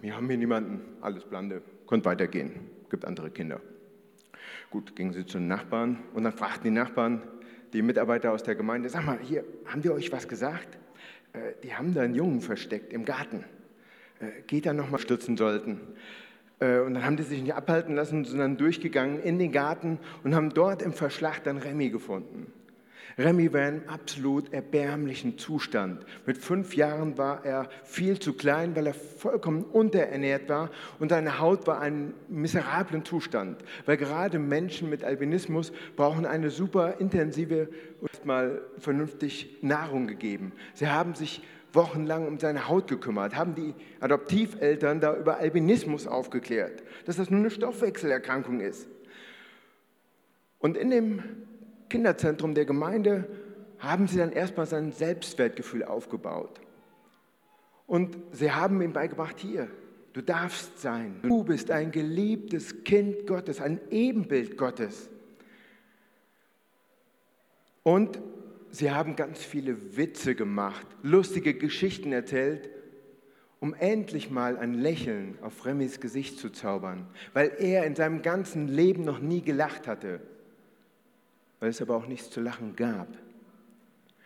wir 0.00 0.16
haben 0.16 0.28
hier 0.28 0.38
niemanden, 0.38 0.80
alles 1.00 1.24
Blande, 1.24 1.62
könnt 1.86 2.04
weitergehen 2.04 2.72
gibt 2.92 3.06
andere 3.06 3.30
Kinder. 3.30 3.60
Gut, 4.70 4.94
gingen 4.94 5.12
sie 5.12 5.26
zu 5.26 5.38
den 5.38 5.48
Nachbarn 5.48 5.98
und 6.14 6.22
dann 6.22 6.32
fragten 6.32 6.64
die 6.64 6.70
Nachbarn, 6.70 7.22
die 7.72 7.82
Mitarbeiter 7.82 8.32
aus 8.32 8.42
der 8.42 8.54
Gemeinde, 8.54 8.88
sag 8.90 9.04
mal, 9.04 9.18
hier, 9.18 9.44
haben 9.66 9.82
die 9.82 9.90
euch 9.90 10.12
was 10.12 10.28
gesagt? 10.28 10.78
Äh, 11.32 11.54
die 11.64 11.74
haben 11.74 11.94
da 11.94 12.02
einen 12.02 12.14
Jungen 12.14 12.42
versteckt 12.42 12.92
im 12.92 13.04
Garten. 13.04 13.44
Äh, 14.22 14.42
geht 14.46 14.66
da 14.66 14.72
nochmal 14.72 15.00
stützen 15.00 15.36
sollten. 15.36 15.80
Äh, 16.60 16.80
und 16.80 16.94
dann 16.94 17.04
haben 17.04 17.16
die 17.16 17.24
sich 17.24 17.42
nicht 17.42 17.54
abhalten 17.54 17.94
lassen, 17.94 18.24
sondern 18.24 18.56
durchgegangen 18.56 19.20
in 19.20 19.38
den 19.38 19.52
Garten 19.52 19.98
und 20.24 20.34
haben 20.34 20.50
dort 20.50 20.82
im 20.82 20.92
Verschlag 20.92 21.42
dann 21.44 21.58
Remy 21.58 21.90
gefunden. 21.90 22.52
Remy 23.18 23.52
war 23.52 23.68
in 23.68 23.88
absolut 23.88 24.52
erbärmlichen 24.52 25.38
Zustand. 25.38 26.04
Mit 26.26 26.38
fünf 26.38 26.74
Jahren 26.74 27.18
war 27.18 27.44
er 27.44 27.68
viel 27.84 28.18
zu 28.18 28.32
klein, 28.34 28.74
weil 28.74 28.86
er 28.86 28.94
vollkommen 28.94 29.64
unterernährt 29.64 30.48
war 30.48 30.70
und 30.98 31.10
seine 31.10 31.38
Haut 31.38 31.66
war 31.66 31.76
in 31.78 31.82
einem 31.82 32.14
miserablen 32.28 33.04
Zustand. 33.04 33.62
Weil 33.86 33.96
gerade 33.96 34.38
Menschen 34.38 34.88
mit 34.88 35.04
Albinismus 35.04 35.72
brauchen 35.96 36.26
eine 36.26 36.50
super 36.50 37.00
intensive 37.00 37.68
und 38.00 38.24
mal 38.24 38.62
vernünftig 38.78 39.58
Nahrung 39.62 40.06
gegeben. 40.06 40.52
Sie 40.74 40.88
haben 40.88 41.14
sich 41.14 41.42
wochenlang 41.72 42.26
um 42.26 42.38
seine 42.38 42.68
Haut 42.68 42.88
gekümmert, 42.88 43.36
haben 43.36 43.54
die 43.54 43.74
Adoptiveltern 44.00 45.00
da 45.00 45.16
über 45.16 45.38
Albinismus 45.38 46.06
aufgeklärt, 46.06 46.82
dass 47.06 47.16
das 47.16 47.30
nur 47.30 47.40
eine 47.40 47.50
Stoffwechselerkrankung 47.50 48.60
ist. 48.60 48.88
Und 50.58 50.76
in 50.76 50.90
dem 50.90 51.22
Kinderzentrum 51.92 52.54
der 52.54 52.64
Gemeinde 52.64 53.28
haben 53.78 54.08
sie 54.08 54.16
dann 54.16 54.32
erstmal 54.32 54.64
sein 54.64 54.92
Selbstwertgefühl 54.92 55.84
aufgebaut. 55.84 56.58
Und 57.86 58.16
sie 58.32 58.50
haben 58.50 58.80
ihm 58.80 58.94
beigebracht, 58.94 59.38
hier, 59.38 59.68
du 60.14 60.22
darfst 60.22 60.80
sein. 60.80 61.20
Du 61.22 61.44
bist 61.44 61.70
ein 61.70 61.90
geliebtes 61.90 62.84
Kind 62.84 63.26
Gottes, 63.26 63.60
ein 63.60 63.78
Ebenbild 63.90 64.56
Gottes. 64.56 65.10
Und 67.82 68.22
sie 68.70 68.90
haben 68.90 69.14
ganz 69.14 69.40
viele 69.44 69.94
Witze 69.94 70.34
gemacht, 70.34 70.86
lustige 71.02 71.52
Geschichten 71.52 72.10
erzählt, 72.10 72.70
um 73.60 73.74
endlich 73.74 74.30
mal 74.30 74.56
ein 74.56 74.72
Lächeln 74.72 75.36
auf 75.42 75.66
Remys 75.66 76.00
Gesicht 76.00 76.38
zu 76.38 76.48
zaubern, 76.48 77.06
weil 77.34 77.52
er 77.58 77.84
in 77.84 77.96
seinem 77.96 78.22
ganzen 78.22 78.66
Leben 78.66 79.04
noch 79.04 79.18
nie 79.18 79.42
gelacht 79.42 79.86
hatte, 79.86 80.22
weil 81.62 81.70
es 81.70 81.80
aber 81.80 81.94
auch 81.94 82.08
nichts 82.08 82.28
zu 82.28 82.40
lachen 82.40 82.74
gab. 82.74 83.06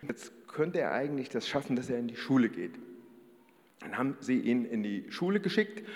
Jetzt 0.01 0.31
könnte 0.47 0.79
er 0.79 0.93
eigentlich 0.93 1.29
das 1.29 1.47
schaffen, 1.47 1.75
dass 1.75 1.87
er 1.87 1.99
in 1.99 2.07
die 2.07 2.15
Schule 2.15 2.49
geht. 2.49 2.71
Dann 3.79 3.95
haben 3.95 4.17
sie 4.21 4.39
ihn 4.39 4.65
in 4.65 4.81
die 4.81 5.05
Schule 5.11 5.39
geschickt. 5.39 5.87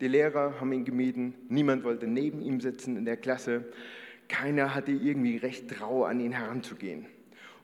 Die 0.00 0.08
Lehrer 0.08 0.58
haben 0.58 0.72
ihn 0.72 0.86
gemieden. 0.86 1.34
Niemand 1.50 1.84
wollte 1.84 2.06
neben 2.06 2.40
ihm 2.40 2.62
sitzen 2.62 2.96
in 2.96 3.04
der 3.04 3.18
Klasse. 3.18 3.70
Keiner 4.26 4.74
hatte 4.74 4.92
irgendwie 4.92 5.36
recht 5.36 5.68
Trauer, 5.68 6.08
an 6.08 6.18
ihn 6.20 6.32
heranzugehen. 6.32 7.04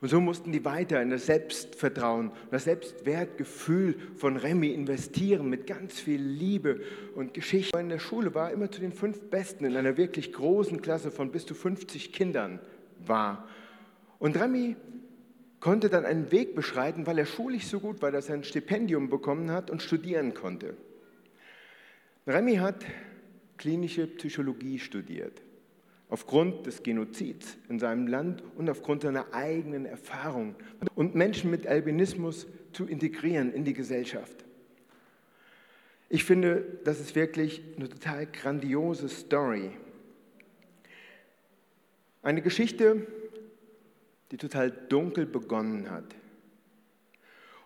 Und 0.01 0.09
so 0.09 0.21
mussten 0.21 0.53
die 0.53 0.65
weiter 0.65 1.03
in 1.03 1.11
das 1.11 1.27
Selbstvertrauen, 1.27 2.31
das 2.51 2.65
Selbstwertgefühl 2.65 3.97
von 4.17 4.37
Remy 4.37 4.69
investieren 4.69 5.51
mit 5.51 5.67
ganz 5.67 5.99
viel 5.99 6.21
Liebe 6.21 6.81
und 7.17 7.35
Geschichte. 7.35 7.79
In 7.79 7.89
der 7.89 7.99
Schule 7.99 8.33
war 8.35 8.53
immer 8.53 8.71
zu 8.71 8.81
den 8.81 8.93
fünf 8.93 9.21
Besten 9.29 9.65
in 9.65 9.77
einer 9.77 9.97
wirklich 9.97 10.33
großen 10.33 10.81
Klasse 10.83 11.11
von 11.11 11.33
bis 11.33 11.47
zu 11.47 11.55
50 11.55 12.13
Kindern 12.13 12.61
war. 13.05 13.49
Und 14.21 14.41
Remy 14.41 14.77
konnte 15.61 15.89
dann 15.89 16.05
einen 16.05 16.31
Weg 16.31 16.55
beschreiten, 16.55 17.07
weil 17.07 17.19
er 17.19 17.27
schulisch 17.27 17.67
so 17.67 17.81
gut 17.81 18.01
war, 18.01 18.13
dass 18.13 18.29
er 18.29 18.37
ein 18.37 18.45
Stipendium 18.45 19.11
bekommen 19.11 19.51
hat 19.51 19.71
und 19.71 19.83
studieren 19.83 20.35
konnte. 20.35 20.77
Remy 22.27 22.57
hat 22.57 22.85
klinische 23.57 24.07
Psychologie 24.07 24.79
studiert, 24.79 25.43
aufgrund 26.11 26.67
des 26.67 26.83
Genozids 26.83 27.59
in 27.69 27.79
seinem 27.79 28.07
Land 28.07 28.43
und 28.57 28.71
aufgrund 28.71 29.03
seiner 29.03 29.33
eigenen 29.33 29.85
Erfahrung 29.85 30.55
und 30.95 31.15
Menschen 31.15 31.51
mit 31.51 31.67
Albinismus 31.67 32.47
zu 32.73 32.87
integrieren 32.87 33.53
in 33.53 33.65
die 33.65 33.75
Gesellschaft. 33.75 34.45
Ich 36.09 36.25
finde, 36.25 36.65
das 36.85 37.01
ist 37.01 37.15
wirklich 37.15 37.63
eine 37.77 37.89
total 37.89 38.27
grandiose 38.27 39.09
Story. 39.09 39.71
Eine 42.23 42.41
Geschichte, 42.41 43.07
die 44.31 44.39
total 44.39 44.71
dunkel 44.71 45.27
begonnen 45.27 45.91
hat. 45.91 46.15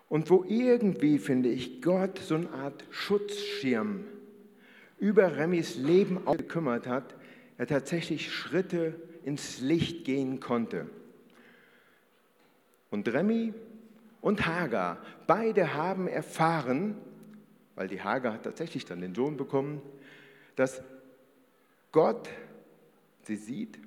Und 0.09 0.29
wo 0.29 0.43
irgendwie, 0.47 1.17
finde 1.17 1.49
ich, 1.49 1.81
Gott 1.81 2.19
so 2.19 2.35
eine 2.35 2.51
Art 2.51 2.83
Schutzschirm 2.91 4.03
über 4.99 5.37
Remys 5.37 5.75
Leben 5.75 6.23
gekümmert 6.25 6.87
hat, 6.87 7.15
er 7.57 7.67
tatsächlich 7.67 8.31
Schritte 8.31 8.95
ins 9.23 9.59
Licht 9.61 10.05
gehen 10.05 10.39
konnte. 10.39 10.89
Und 12.89 13.07
Remy 13.07 13.53
und 14.21 14.45
Hagar, 14.45 15.03
beide 15.27 15.73
haben 15.73 16.07
erfahren, 16.07 16.95
weil 17.75 17.87
die 17.87 18.01
Hagar 18.01 18.33
hat 18.33 18.43
tatsächlich 18.43 18.85
dann 18.85 19.01
den 19.01 19.15
Sohn 19.15 19.37
bekommen, 19.37 19.81
dass 20.55 20.83
Gott 21.91 22.29
sie 23.23 23.35
sieht 23.35 23.79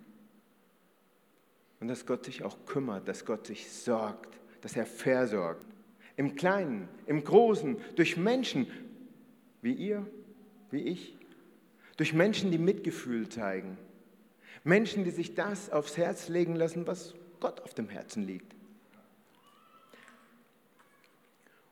und 1.80 1.88
dass 1.88 2.06
Gott 2.06 2.25
sich 2.25 2.42
auch 2.42 2.56
kümmert, 2.66 3.06
dass 3.06 3.25
Gott 3.25 3.46
sich 3.46 3.70
sorgt, 3.70 4.38
dass 4.61 4.76
er 4.76 4.87
versorgt. 4.87 5.64
Im 6.16 6.35
Kleinen, 6.35 6.88
im 7.07 7.22
Großen, 7.22 7.76
durch 7.94 8.16
Menschen 8.16 8.66
wie 9.62 9.72
ihr, 9.72 10.07
wie 10.70 10.83
ich, 10.83 11.16
durch 11.96 12.12
Menschen, 12.12 12.50
die 12.50 12.59
Mitgefühl 12.59 13.28
zeigen. 13.28 13.78
Menschen, 14.64 15.04
die 15.04 15.11
sich 15.11 15.35
das 15.35 15.70
aufs 15.70 15.96
Herz 15.96 16.28
legen 16.28 16.56
lassen, 16.56 16.87
was 16.87 17.14
Gott 17.40 17.61
auf 17.62 17.74
dem 17.74 17.88
Herzen 17.88 18.26
liegt. 18.26 18.54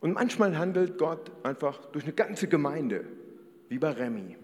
Und 0.01 0.13
manchmal 0.13 0.59
handelt 0.59 0.99
Gott 0.99 1.33
einfach 1.45 1.85
durch 1.87 2.05
eine 2.05 2.13
ganze 2.13 2.47
Gemeinde, 2.47 3.05
wie 3.69 3.79
bei 3.79 3.91
Remy. 3.91 4.37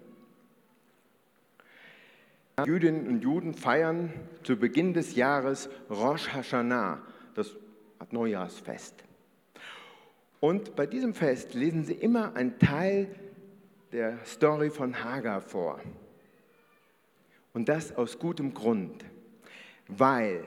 Jüdinnen 2.65 3.07
und 3.07 3.21
Juden 3.21 3.53
feiern 3.53 4.11
zu 4.43 4.57
Beginn 4.57 4.93
des 4.93 5.15
Jahres 5.15 5.69
Rosh 5.89 6.29
Hashanah, 6.29 7.01
das 7.35 7.55
Neujahrsfest. 8.11 8.95
Und 10.39 10.75
bei 10.75 10.87
diesem 10.87 11.13
Fest 11.13 11.53
lesen 11.53 11.85
sie 11.85 11.93
immer 11.93 12.35
einen 12.35 12.57
Teil 12.57 13.15
der 13.91 14.23
Story 14.25 14.69
von 14.69 15.03
Hagar 15.03 15.41
vor. 15.41 15.81
Und 17.53 17.67
das 17.67 17.95
aus 17.95 18.17
gutem 18.17 18.53
Grund, 18.53 19.03
weil 19.87 20.45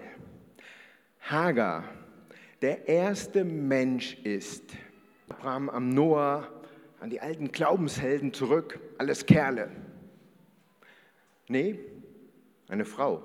Hagar 1.20 1.84
der 2.62 2.88
erste 2.88 3.44
Mensch 3.44 4.14
ist. 4.24 4.64
Abraham 5.28 5.68
am 5.68 5.88
Noah, 5.90 6.48
an 7.00 7.10
die 7.10 7.20
alten 7.20 7.52
Glaubenshelden 7.52 8.32
zurück, 8.32 8.80
alles 8.96 9.26
Kerle. 9.26 9.70
Nee, 11.48 11.78
eine 12.68 12.86
Frau, 12.86 13.22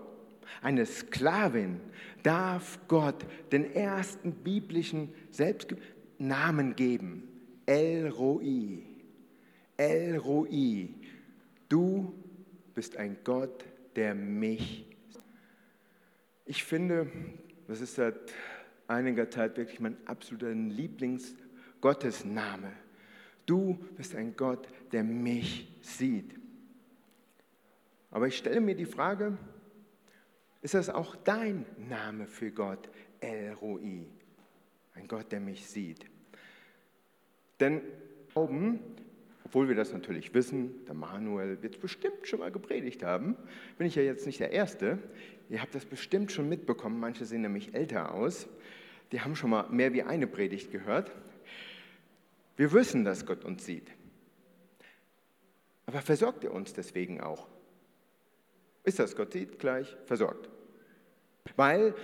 eine 0.61 0.85
Sklavin, 0.85 1.79
darf 2.23 2.79
Gott 2.89 3.25
den 3.53 3.73
ersten 3.73 4.33
biblischen 4.33 5.13
Selbst 5.31 5.73
Namen 6.17 6.75
geben. 6.75 7.23
El 7.65 8.09
Roi. 8.09 8.88
El 9.79 10.17
Roi. 10.17 10.93
Du 11.69 12.13
bist 12.75 12.97
ein 12.97 13.17
Gott, 13.23 13.63
der 13.95 14.13
mich. 14.13 14.85
Ich 16.45 16.65
finde, 16.65 17.09
das 17.65 17.79
ist 17.79 17.95
seit 17.95 18.33
einiger 18.87 19.29
Zeit 19.29 19.55
wirklich 19.55 19.79
mein 19.79 19.95
absoluter 20.05 20.51
Lieblingsgottesname. 20.51 22.73
Du 23.45 23.79
bist 23.95 24.15
ein 24.15 24.35
Gott, 24.35 24.67
der 24.91 25.05
mich 25.05 25.71
sieht. 25.81 26.37
Aber 28.11 28.27
ich 28.27 28.37
stelle 28.37 28.59
mir 28.59 28.75
die 28.75 28.85
Frage, 28.85 29.37
ist 30.61 30.73
das 30.73 30.89
auch 30.89 31.15
dein 31.15 31.65
Name 31.87 32.27
für 32.27 32.51
Gott, 32.51 32.89
El 33.21 33.53
Roi, 33.53 34.05
ein 34.93 35.07
Gott, 35.07 35.31
der 35.31 35.39
mich 35.39 35.65
sieht? 35.65 36.05
Denn 37.61 37.81
Glauben, 38.39 38.79
obwohl 39.49 39.67
wir 39.67 39.75
das 39.75 39.91
natürlich 39.93 40.31
wissen, 40.35 40.85
der 40.85 40.93
Manuel 40.93 41.63
wird 41.63 41.73
es 41.73 41.81
bestimmt 41.81 42.27
schon 42.27 42.37
mal 42.37 42.51
gepredigt 42.51 43.01
haben, 43.01 43.35
bin 43.79 43.87
ich 43.87 43.95
ja 43.95 44.03
jetzt 44.03 44.27
nicht 44.27 44.39
der 44.39 44.51
Erste. 44.51 44.99
Ihr 45.49 45.59
habt 45.59 45.73
das 45.73 45.85
bestimmt 45.85 46.31
schon 46.31 46.47
mitbekommen, 46.47 46.99
manche 46.99 47.25
sehen 47.25 47.41
nämlich 47.41 47.73
älter 47.73 48.13
aus. 48.13 48.47
Die 49.11 49.21
haben 49.21 49.35
schon 49.35 49.49
mal 49.49 49.67
mehr 49.71 49.91
wie 49.91 50.03
eine 50.03 50.27
Predigt 50.27 50.71
gehört. 50.71 51.11
Wir 52.57 52.71
wissen, 52.73 53.03
dass 53.03 53.25
Gott 53.25 53.43
uns 53.43 53.65
sieht. 53.65 53.89
Aber 55.87 56.03
versorgt 56.03 56.43
er 56.43 56.53
uns 56.53 56.73
deswegen 56.73 57.19
auch? 57.19 57.47
ist 58.83 58.99
das 58.99 59.15
Gott 59.15 59.33
sieht 59.33 59.57
gleich 59.57 59.97
versorgt. 60.05 60.47
Weil 61.55 61.95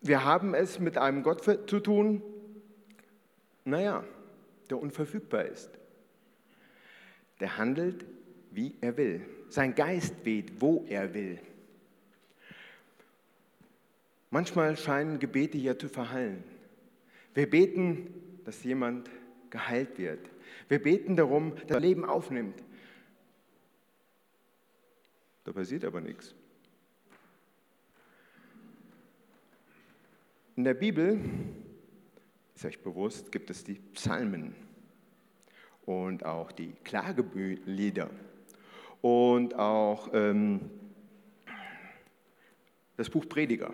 wir 0.00 0.24
haben 0.24 0.54
es 0.54 0.78
mit 0.78 0.96
einem 0.96 1.22
Gott 1.22 1.44
zu 1.44 1.80
tun, 1.80 2.22
naja, 3.66 4.04
der 4.70 4.80
unverfügbar 4.80 5.44
ist. 5.44 5.81
Der 7.42 7.58
handelt, 7.58 8.06
wie 8.52 8.76
er 8.80 8.96
will. 8.96 9.20
Sein 9.48 9.74
Geist 9.74 10.14
weht, 10.24 10.60
wo 10.60 10.86
er 10.88 11.12
will. 11.12 11.40
Manchmal 14.30 14.76
scheinen 14.76 15.18
Gebete 15.18 15.58
ja 15.58 15.76
zu 15.76 15.88
verhallen. 15.88 16.44
Wir 17.34 17.50
beten, 17.50 18.14
dass 18.44 18.62
jemand 18.62 19.10
geheilt 19.50 19.98
wird. 19.98 20.30
Wir 20.68 20.80
beten 20.80 21.16
darum, 21.16 21.56
dass 21.56 21.70
er 21.72 21.80
Leben 21.80 22.04
aufnimmt. 22.04 22.62
Da 25.42 25.52
passiert 25.52 25.84
aber 25.84 26.00
nichts. 26.00 26.36
In 30.54 30.62
der 30.62 30.74
Bibel, 30.74 31.18
ist 32.54 32.64
euch 32.64 32.78
bewusst, 32.78 33.32
gibt 33.32 33.50
es 33.50 33.64
die 33.64 33.80
Psalmen 33.94 34.54
und 35.84 36.24
auch 36.24 36.52
die 36.52 36.72
Klagebülieder 36.84 38.10
und 39.00 39.54
auch 39.56 40.10
ähm, 40.12 40.70
das 42.96 43.10
Buch 43.10 43.28
Prediger. 43.28 43.72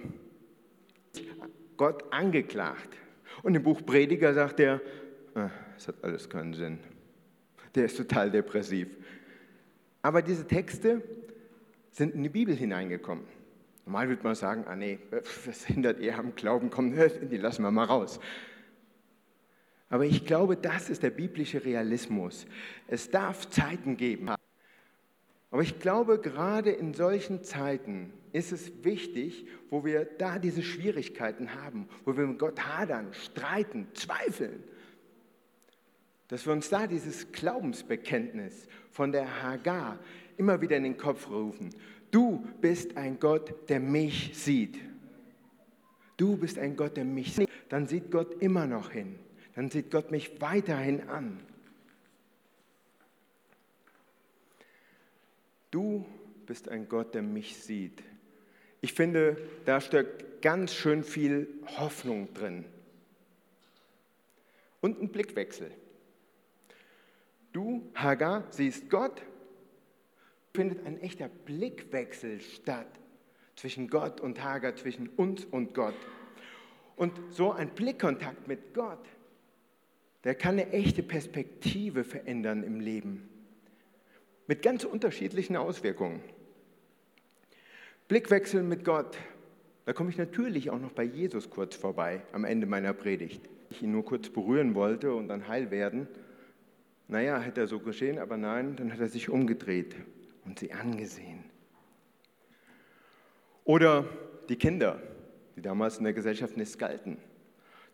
Gott 1.77 2.05
angeklagt. 2.13 2.97
Und 3.43 3.55
im 3.55 3.63
Buch 3.63 3.85
Prediger 3.85 4.35
sagt 4.35 4.61
er, 4.61 4.81
ah, 5.35 5.51
es 5.77 5.89
hat 5.89 5.97
alles 6.03 6.29
keinen 6.29 6.55
Sinn. 6.55 6.79
Der 7.75 7.85
ist 7.85 7.97
total 7.97 8.31
depressiv. 8.31 8.89
Aber 10.03 10.23
diese 10.23 10.47
Texte 10.47 11.03
sind 11.93 12.15
in 12.15 12.23
die 12.23 12.29
Bibel 12.29 12.55
hineingekommen. 12.55 13.25
Normal 13.85 14.09
würde 14.09 14.23
man 14.23 14.35
sagen, 14.35 14.65
ah 14.67 14.77
nee, 14.77 14.99
was 15.47 15.67
hindert 15.67 16.01
ihr 16.01 16.19
am 16.19 16.35
Glauben, 16.35 16.71
komm, 16.71 16.95
die 17.31 17.37
lassen 17.37 17.63
wir 17.63 17.71
mal 17.71 17.85
raus. 17.85 18.21
Aber 19.91 20.05
ich 20.05 20.27
glaube, 20.27 20.57
das 20.57 20.91
ist 20.91 21.03
der 21.03 21.11
biblische 21.11 21.65
Realismus. 21.65 22.47
Es 22.89 23.11
darf 23.11 23.49
Zeiten 23.49 23.97
geben. 23.97 24.31
Aber 25.51 25.63
ich 25.63 25.79
glaube, 25.81 26.21
gerade 26.21 26.71
in 26.71 26.93
solchen 26.93 27.43
Zeiten 27.43 28.13
ist 28.33 28.53
es 28.53 28.85
wichtig, 28.85 29.47
wo 29.71 29.85
wir 29.85 30.05
da 30.05 30.39
diese 30.39 30.63
Schwierigkeiten 30.63 31.55
haben, 31.55 31.89
wo 32.05 32.15
wir 32.17 32.27
mit 32.27 32.39
Gott 32.39 32.61
hadern, 32.61 33.15
streiten, 33.15 33.89
zweifeln, 33.95 34.63
dass 36.29 36.45
wir 36.45 36.53
uns 36.53 36.69
da 36.69 36.87
dieses 36.87 37.33
Glaubensbekenntnis 37.33 38.69
von 38.91 39.13
der 39.13 39.43
Hagar 39.43 39.99
immer 40.37 40.61
wieder 40.61 40.77
in 40.77 40.83
den 40.83 40.99
Kopf 40.99 41.31
rufen. 41.31 41.71
Du 42.11 42.47
bist 42.61 42.99
ein 42.99 43.19
Gott, 43.19 43.71
der 43.71 43.81
mich 43.81 44.33
sieht. 44.35 44.79
Du 46.19 46.37
bist 46.37 46.59
ein 46.59 46.77
Gott, 46.77 46.99
der 46.99 47.07
mich 47.07 47.35
sieht. 47.35 47.49
Dann 47.71 47.87
sieht 47.87 48.11
Gott 48.11 48.43
immer 48.43 48.67
noch 48.67 48.91
hin 48.91 49.19
dann 49.59 49.71
sieht 49.71 49.91
Gott 49.91 50.13
mich 50.13 50.41
weiterhin 50.41 51.09
an. 51.09 51.41
Du 55.73 56.07
bist 56.47 56.69
ein 56.69 56.89
Gott, 56.89 57.13
der 57.13 57.23
mich 57.23 57.57
sieht. 57.57 58.01
Ich 58.83 58.93
finde, 58.93 59.37
da 59.65 59.81
steckt 59.81 60.43
ganz 60.43 60.75
schön 60.75 61.03
viel 61.03 61.49
Hoffnung 61.77 62.33
drin. 62.35 62.67
Und 64.81 65.03
ein 65.03 65.09
Blickwechsel. 65.09 65.73
Du, 67.53 67.91
Hagar, 67.97 68.47
siehst 68.51 68.89
Gott, 68.89 69.23
findet 70.55 70.87
ein 70.87 71.01
echter 71.01 71.29
Blickwechsel 71.29 72.41
statt 72.43 72.87
zwischen 73.57 73.89
Gott 73.89 74.21
und 74.21 74.41
Hagar, 74.41 74.77
zwischen 74.77 75.09
uns 75.09 75.45
und 75.47 75.75
Gott. 75.75 75.97
Und 76.95 77.19
so 77.31 77.51
ein 77.51 77.71
Blickkontakt 77.71 78.47
mit 78.47 78.73
Gott 78.73 79.05
der 80.29 80.35
kann 80.35 80.59
eine 80.59 80.73
echte 80.73 81.03
Perspektive 81.03 82.05
verändern 82.05 82.63
im 82.63 82.81
Leben. 82.81 83.31
Mit 84.47 84.61
ganz 84.61 84.85
unterschiedlichen 84.85 85.57
Auswirkungen. 85.57 86.21
Blickwechsel 88.09 88.63
mit 88.63 88.85
Gott. 88.85 89.17
Da 89.87 89.95
komme 89.95 90.11
ich 90.11 90.19
natürlich 90.19 90.69
auch 90.69 90.79
noch 90.79 90.93
bei 90.93 91.05
Jesus 91.05 91.49
kurz 91.49 91.77
vorbei 91.77 92.21
am 92.33 92.45
Ende 92.45 92.67
meiner 92.67 92.93
Predigt. 92.93 93.49
Ich 93.71 93.83
ihn 93.83 93.91
nur 93.91 94.05
kurz 94.05 94.29
berühren 94.29 94.75
wollte 94.75 95.15
und 95.15 95.29
dann 95.29 95.49
heil 95.49 95.71
werden. 95.71 96.07
Naja, 97.07 97.41
hätte 97.41 97.63
er 97.63 97.67
so 97.67 97.81
geschehen, 97.81 98.19
aber 98.19 98.37
nein, 98.37 98.77
dann 98.77 98.93
hat 98.93 99.01
er 99.01 99.09
sich 99.09 99.31
umgedreht 99.31 99.97
und 100.45 100.59
sie 100.59 100.73
angesehen. 100.73 101.43
Oder 103.65 104.05
die 104.51 104.57
Kinder, 104.57 105.01
die 105.57 105.63
damals 105.63 105.97
in 105.97 106.05
der 106.05 106.13
Gesellschaft 106.13 106.55
nicht 106.59 106.79
galten, 106.79 107.17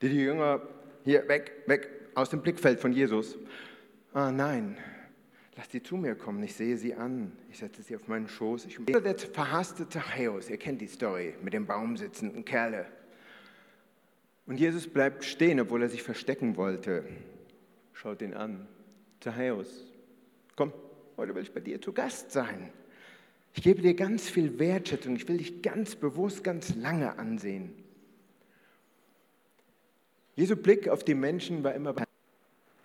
die 0.02 0.08
die 0.08 0.18
Jünger 0.18 0.62
hier 1.04 1.28
weg, 1.28 1.52
weg, 1.66 1.93
aus 2.14 2.30
dem 2.30 2.42
Blickfeld 2.42 2.80
von 2.80 2.92
Jesus. 2.92 3.38
Ah 4.12 4.30
nein, 4.30 4.76
lass 5.56 5.70
sie 5.70 5.82
zu 5.82 5.96
mir 5.96 6.14
kommen, 6.14 6.42
ich 6.42 6.54
sehe 6.54 6.76
sie 6.76 6.94
an, 6.94 7.32
ich 7.50 7.58
setze 7.58 7.82
sie 7.82 7.96
auf 7.96 8.06
meinen 8.08 8.28
Schoß. 8.28 8.66
Ich 8.66 8.78
der 8.84 9.18
verhasste 9.18 9.88
Zachäus, 9.88 10.50
ihr 10.50 10.56
kennt 10.56 10.80
die 10.80 10.86
Story 10.86 11.34
mit 11.42 11.52
dem 11.52 11.66
Baum 11.66 11.96
sitzenden 11.96 12.44
Kerle. 12.44 12.86
Und 14.46 14.60
Jesus 14.60 14.86
bleibt 14.86 15.24
stehen, 15.24 15.58
obwohl 15.60 15.82
er 15.82 15.88
sich 15.88 16.02
verstecken 16.02 16.56
wollte. 16.56 17.04
Schaut 17.92 18.20
ihn 18.20 18.34
an. 18.34 18.66
Zachäus, 19.20 19.86
komm, 20.54 20.72
heute 21.16 21.34
will 21.34 21.42
ich 21.42 21.52
bei 21.52 21.60
dir 21.60 21.80
zu 21.80 21.92
Gast 21.92 22.30
sein. 22.30 22.70
Ich 23.54 23.62
gebe 23.62 23.80
dir 23.80 23.94
ganz 23.94 24.28
viel 24.28 24.58
Wertschätzung. 24.58 25.16
Ich 25.16 25.28
will 25.28 25.38
dich 25.38 25.62
ganz 25.62 25.94
bewusst, 25.94 26.44
ganz 26.44 26.74
lange 26.74 27.18
ansehen. 27.18 27.72
Jesu 30.36 30.56
Blick 30.56 30.88
auf 30.88 31.04
die 31.04 31.14
Menschen 31.14 31.62
war 31.62 31.74
immer 31.74 31.94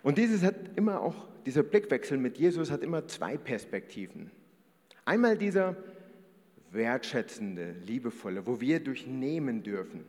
und 0.02 0.18
dieses 0.18 0.42
hat 0.42 0.54
immer 0.76 1.00
auch 1.00 1.28
dieser 1.46 1.62
Blickwechsel 1.62 2.18
mit 2.18 2.38
Jesus 2.38 2.70
hat 2.70 2.82
immer 2.82 3.06
zwei 3.06 3.36
Perspektiven. 3.36 4.30
Einmal 5.04 5.36
dieser 5.36 5.76
wertschätzende, 6.70 7.74
liebevolle, 7.86 8.46
wo 8.46 8.60
wir 8.60 8.80
durchnehmen 8.80 9.62
dürfen. 9.62 10.04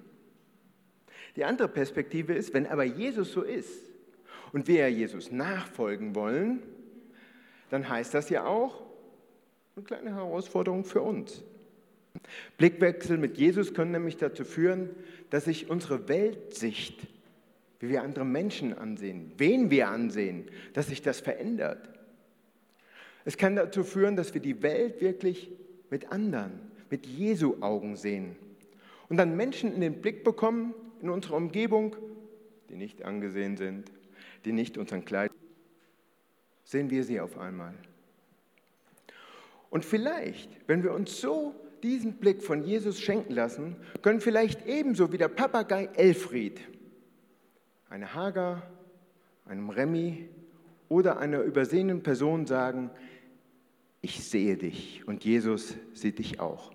Die 1.36 1.46
andere 1.46 1.68
Perspektive 1.68 2.34
ist, 2.34 2.54
wenn 2.54 2.68
aber 2.68 2.84
Jesus 2.84 3.32
so 3.32 3.42
ist 3.42 3.90
und 4.52 4.68
wir 4.68 4.90
Jesus 4.90 5.32
nachfolgen 5.32 6.14
wollen, 6.14 6.62
dann 7.70 7.88
heißt 7.88 8.14
das 8.14 8.30
ja 8.30 8.46
auch 8.46 8.84
eine 9.76 9.86
kleine 9.86 10.14
Herausforderung 10.14 10.84
für 10.84 11.02
uns. 11.02 11.42
Blickwechsel 12.58 13.18
mit 13.18 13.38
Jesus 13.38 13.74
können 13.74 13.92
nämlich 13.92 14.18
dazu 14.18 14.44
führen, 14.44 14.90
dass 15.30 15.46
sich 15.46 15.70
unsere 15.70 16.10
Weltsicht 16.10 17.08
wie 17.82 17.90
wir 17.90 18.04
andere 18.04 18.26
Menschen 18.26 18.78
ansehen, 18.78 19.32
wen 19.38 19.72
wir 19.72 19.90
ansehen, 19.90 20.48
dass 20.74 20.88
sich 20.88 21.02
das 21.02 21.20
verändert. 21.20 21.90
Es 23.26 23.38
kann 23.38 23.56
dazu 23.56 23.84
führen, 23.84 24.16
dass 24.16 24.34
wir 24.34 24.42
die 24.42 24.62
Welt 24.62 25.02
wirklich 25.02 25.52
mit 25.90 26.12
anderen, 26.12 26.52
mit 26.90 27.06
Jesu 27.06 27.58
Augen 27.62 27.96
sehen 27.96 28.36
und 29.10 29.18
dann 29.18 29.36
Menschen 29.36 29.74
in 29.74 29.82
den 29.82 30.02
Blick 30.02 30.24
bekommen 30.24 30.74
in 31.02 31.10
unserer 31.10 31.36
Umgebung, 31.36 31.96
die 32.70 32.76
nicht 32.76 33.04
angesehen 33.04 33.58
sind, 33.58 33.92
die 34.46 34.54
nicht 34.54 34.78
unseren 34.78 35.04
Kleid 35.04 35.32
sehen 36.64 36.90
wir 36.90 37.04
sie 37.04 37.20
auf 37.20 37.38
einmal. 37.38 37.74
Und 39.70 39.84
vielleicht, 39.84 40.50
wenn 40.68 40.84
wir 40.84 40.94
uns 40.94 41.20
so 41.20 41.54
diesen 41.84 42.14
Blick 42.14 42.44
von 42.44 42.64
Jesus 42.64 43.00
schenken 43.00 43.34
lassen, 43.34 43.76
können 44.02 44.22
vielleicht 44.22 44.66
ebenso 44.68 45.12
wie 45.12 45.18
der 45.18 45.28
Papagei 45.28 45.90
Elfried 45.96 46.62
eine 47.92 48.14
Hagar, 48.16 48.64
einem 49.46 49.70
Remi 49.70 50.30
oder 50.88 51.20
einer 51.20 51.42
übersehenen 51.42 52.04
Person 52.04 52.48
sagen, 52.48 52.90
ich 54.02 54.24
sehe 54.24 54.56
dich 54.56 55.06
und 55.08 55.26
Jesus 55.26 55.76
sieht 55.94 56.18
dich 56.18 56.40
auch. 56.40 56.72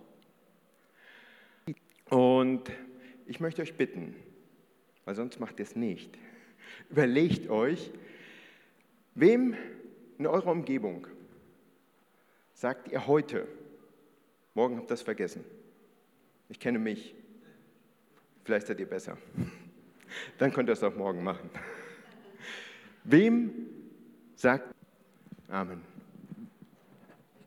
Und 2.10 2.70
ich 3.26 3.40
möchte 3.40 3.62
euch 3.62 3.78
bitten, 3.78 4.14
weil 5.06 5.14
sonst 5.14 5.40
macht 5.40 5.58
ihr 5.58 5.64
es 5.64 5.74
nicht, 5.74 6.16
überlegt 6.90 7.48
euch, 7.48 7.90
wem 9.14 9.56
in 10.18 10.26
eurer 10.26 10.52
Umgebung 10.52 11.06
sagt 12.52 12.88
ihr 12.92 13.06
heute, 13.06 13.48
morgen 14.52 14.76
habt 14.76 14.86
ihr 14.86 14.88
das 14.90 15.02
vergessen, 15.02 15.44
ich 16.50 16.60
kenne 16.60 16.78
mich, 16.78 17.14
vielleicht 18.44 18.66
seid 18.66 18.80
ihr 18.80 18.86
besser. 18.86 19.16
Dann 20.38 20.52
könnt 20.52 20.68
ihr 20.68 20.74
es 20.74 20.82
auch 20.82 20.94
morgen 20.94 21.22
machen. 21.22 21.50
Wem 23.04 23.50
sagt 24.34 24.74
Amen? 25.48 25.95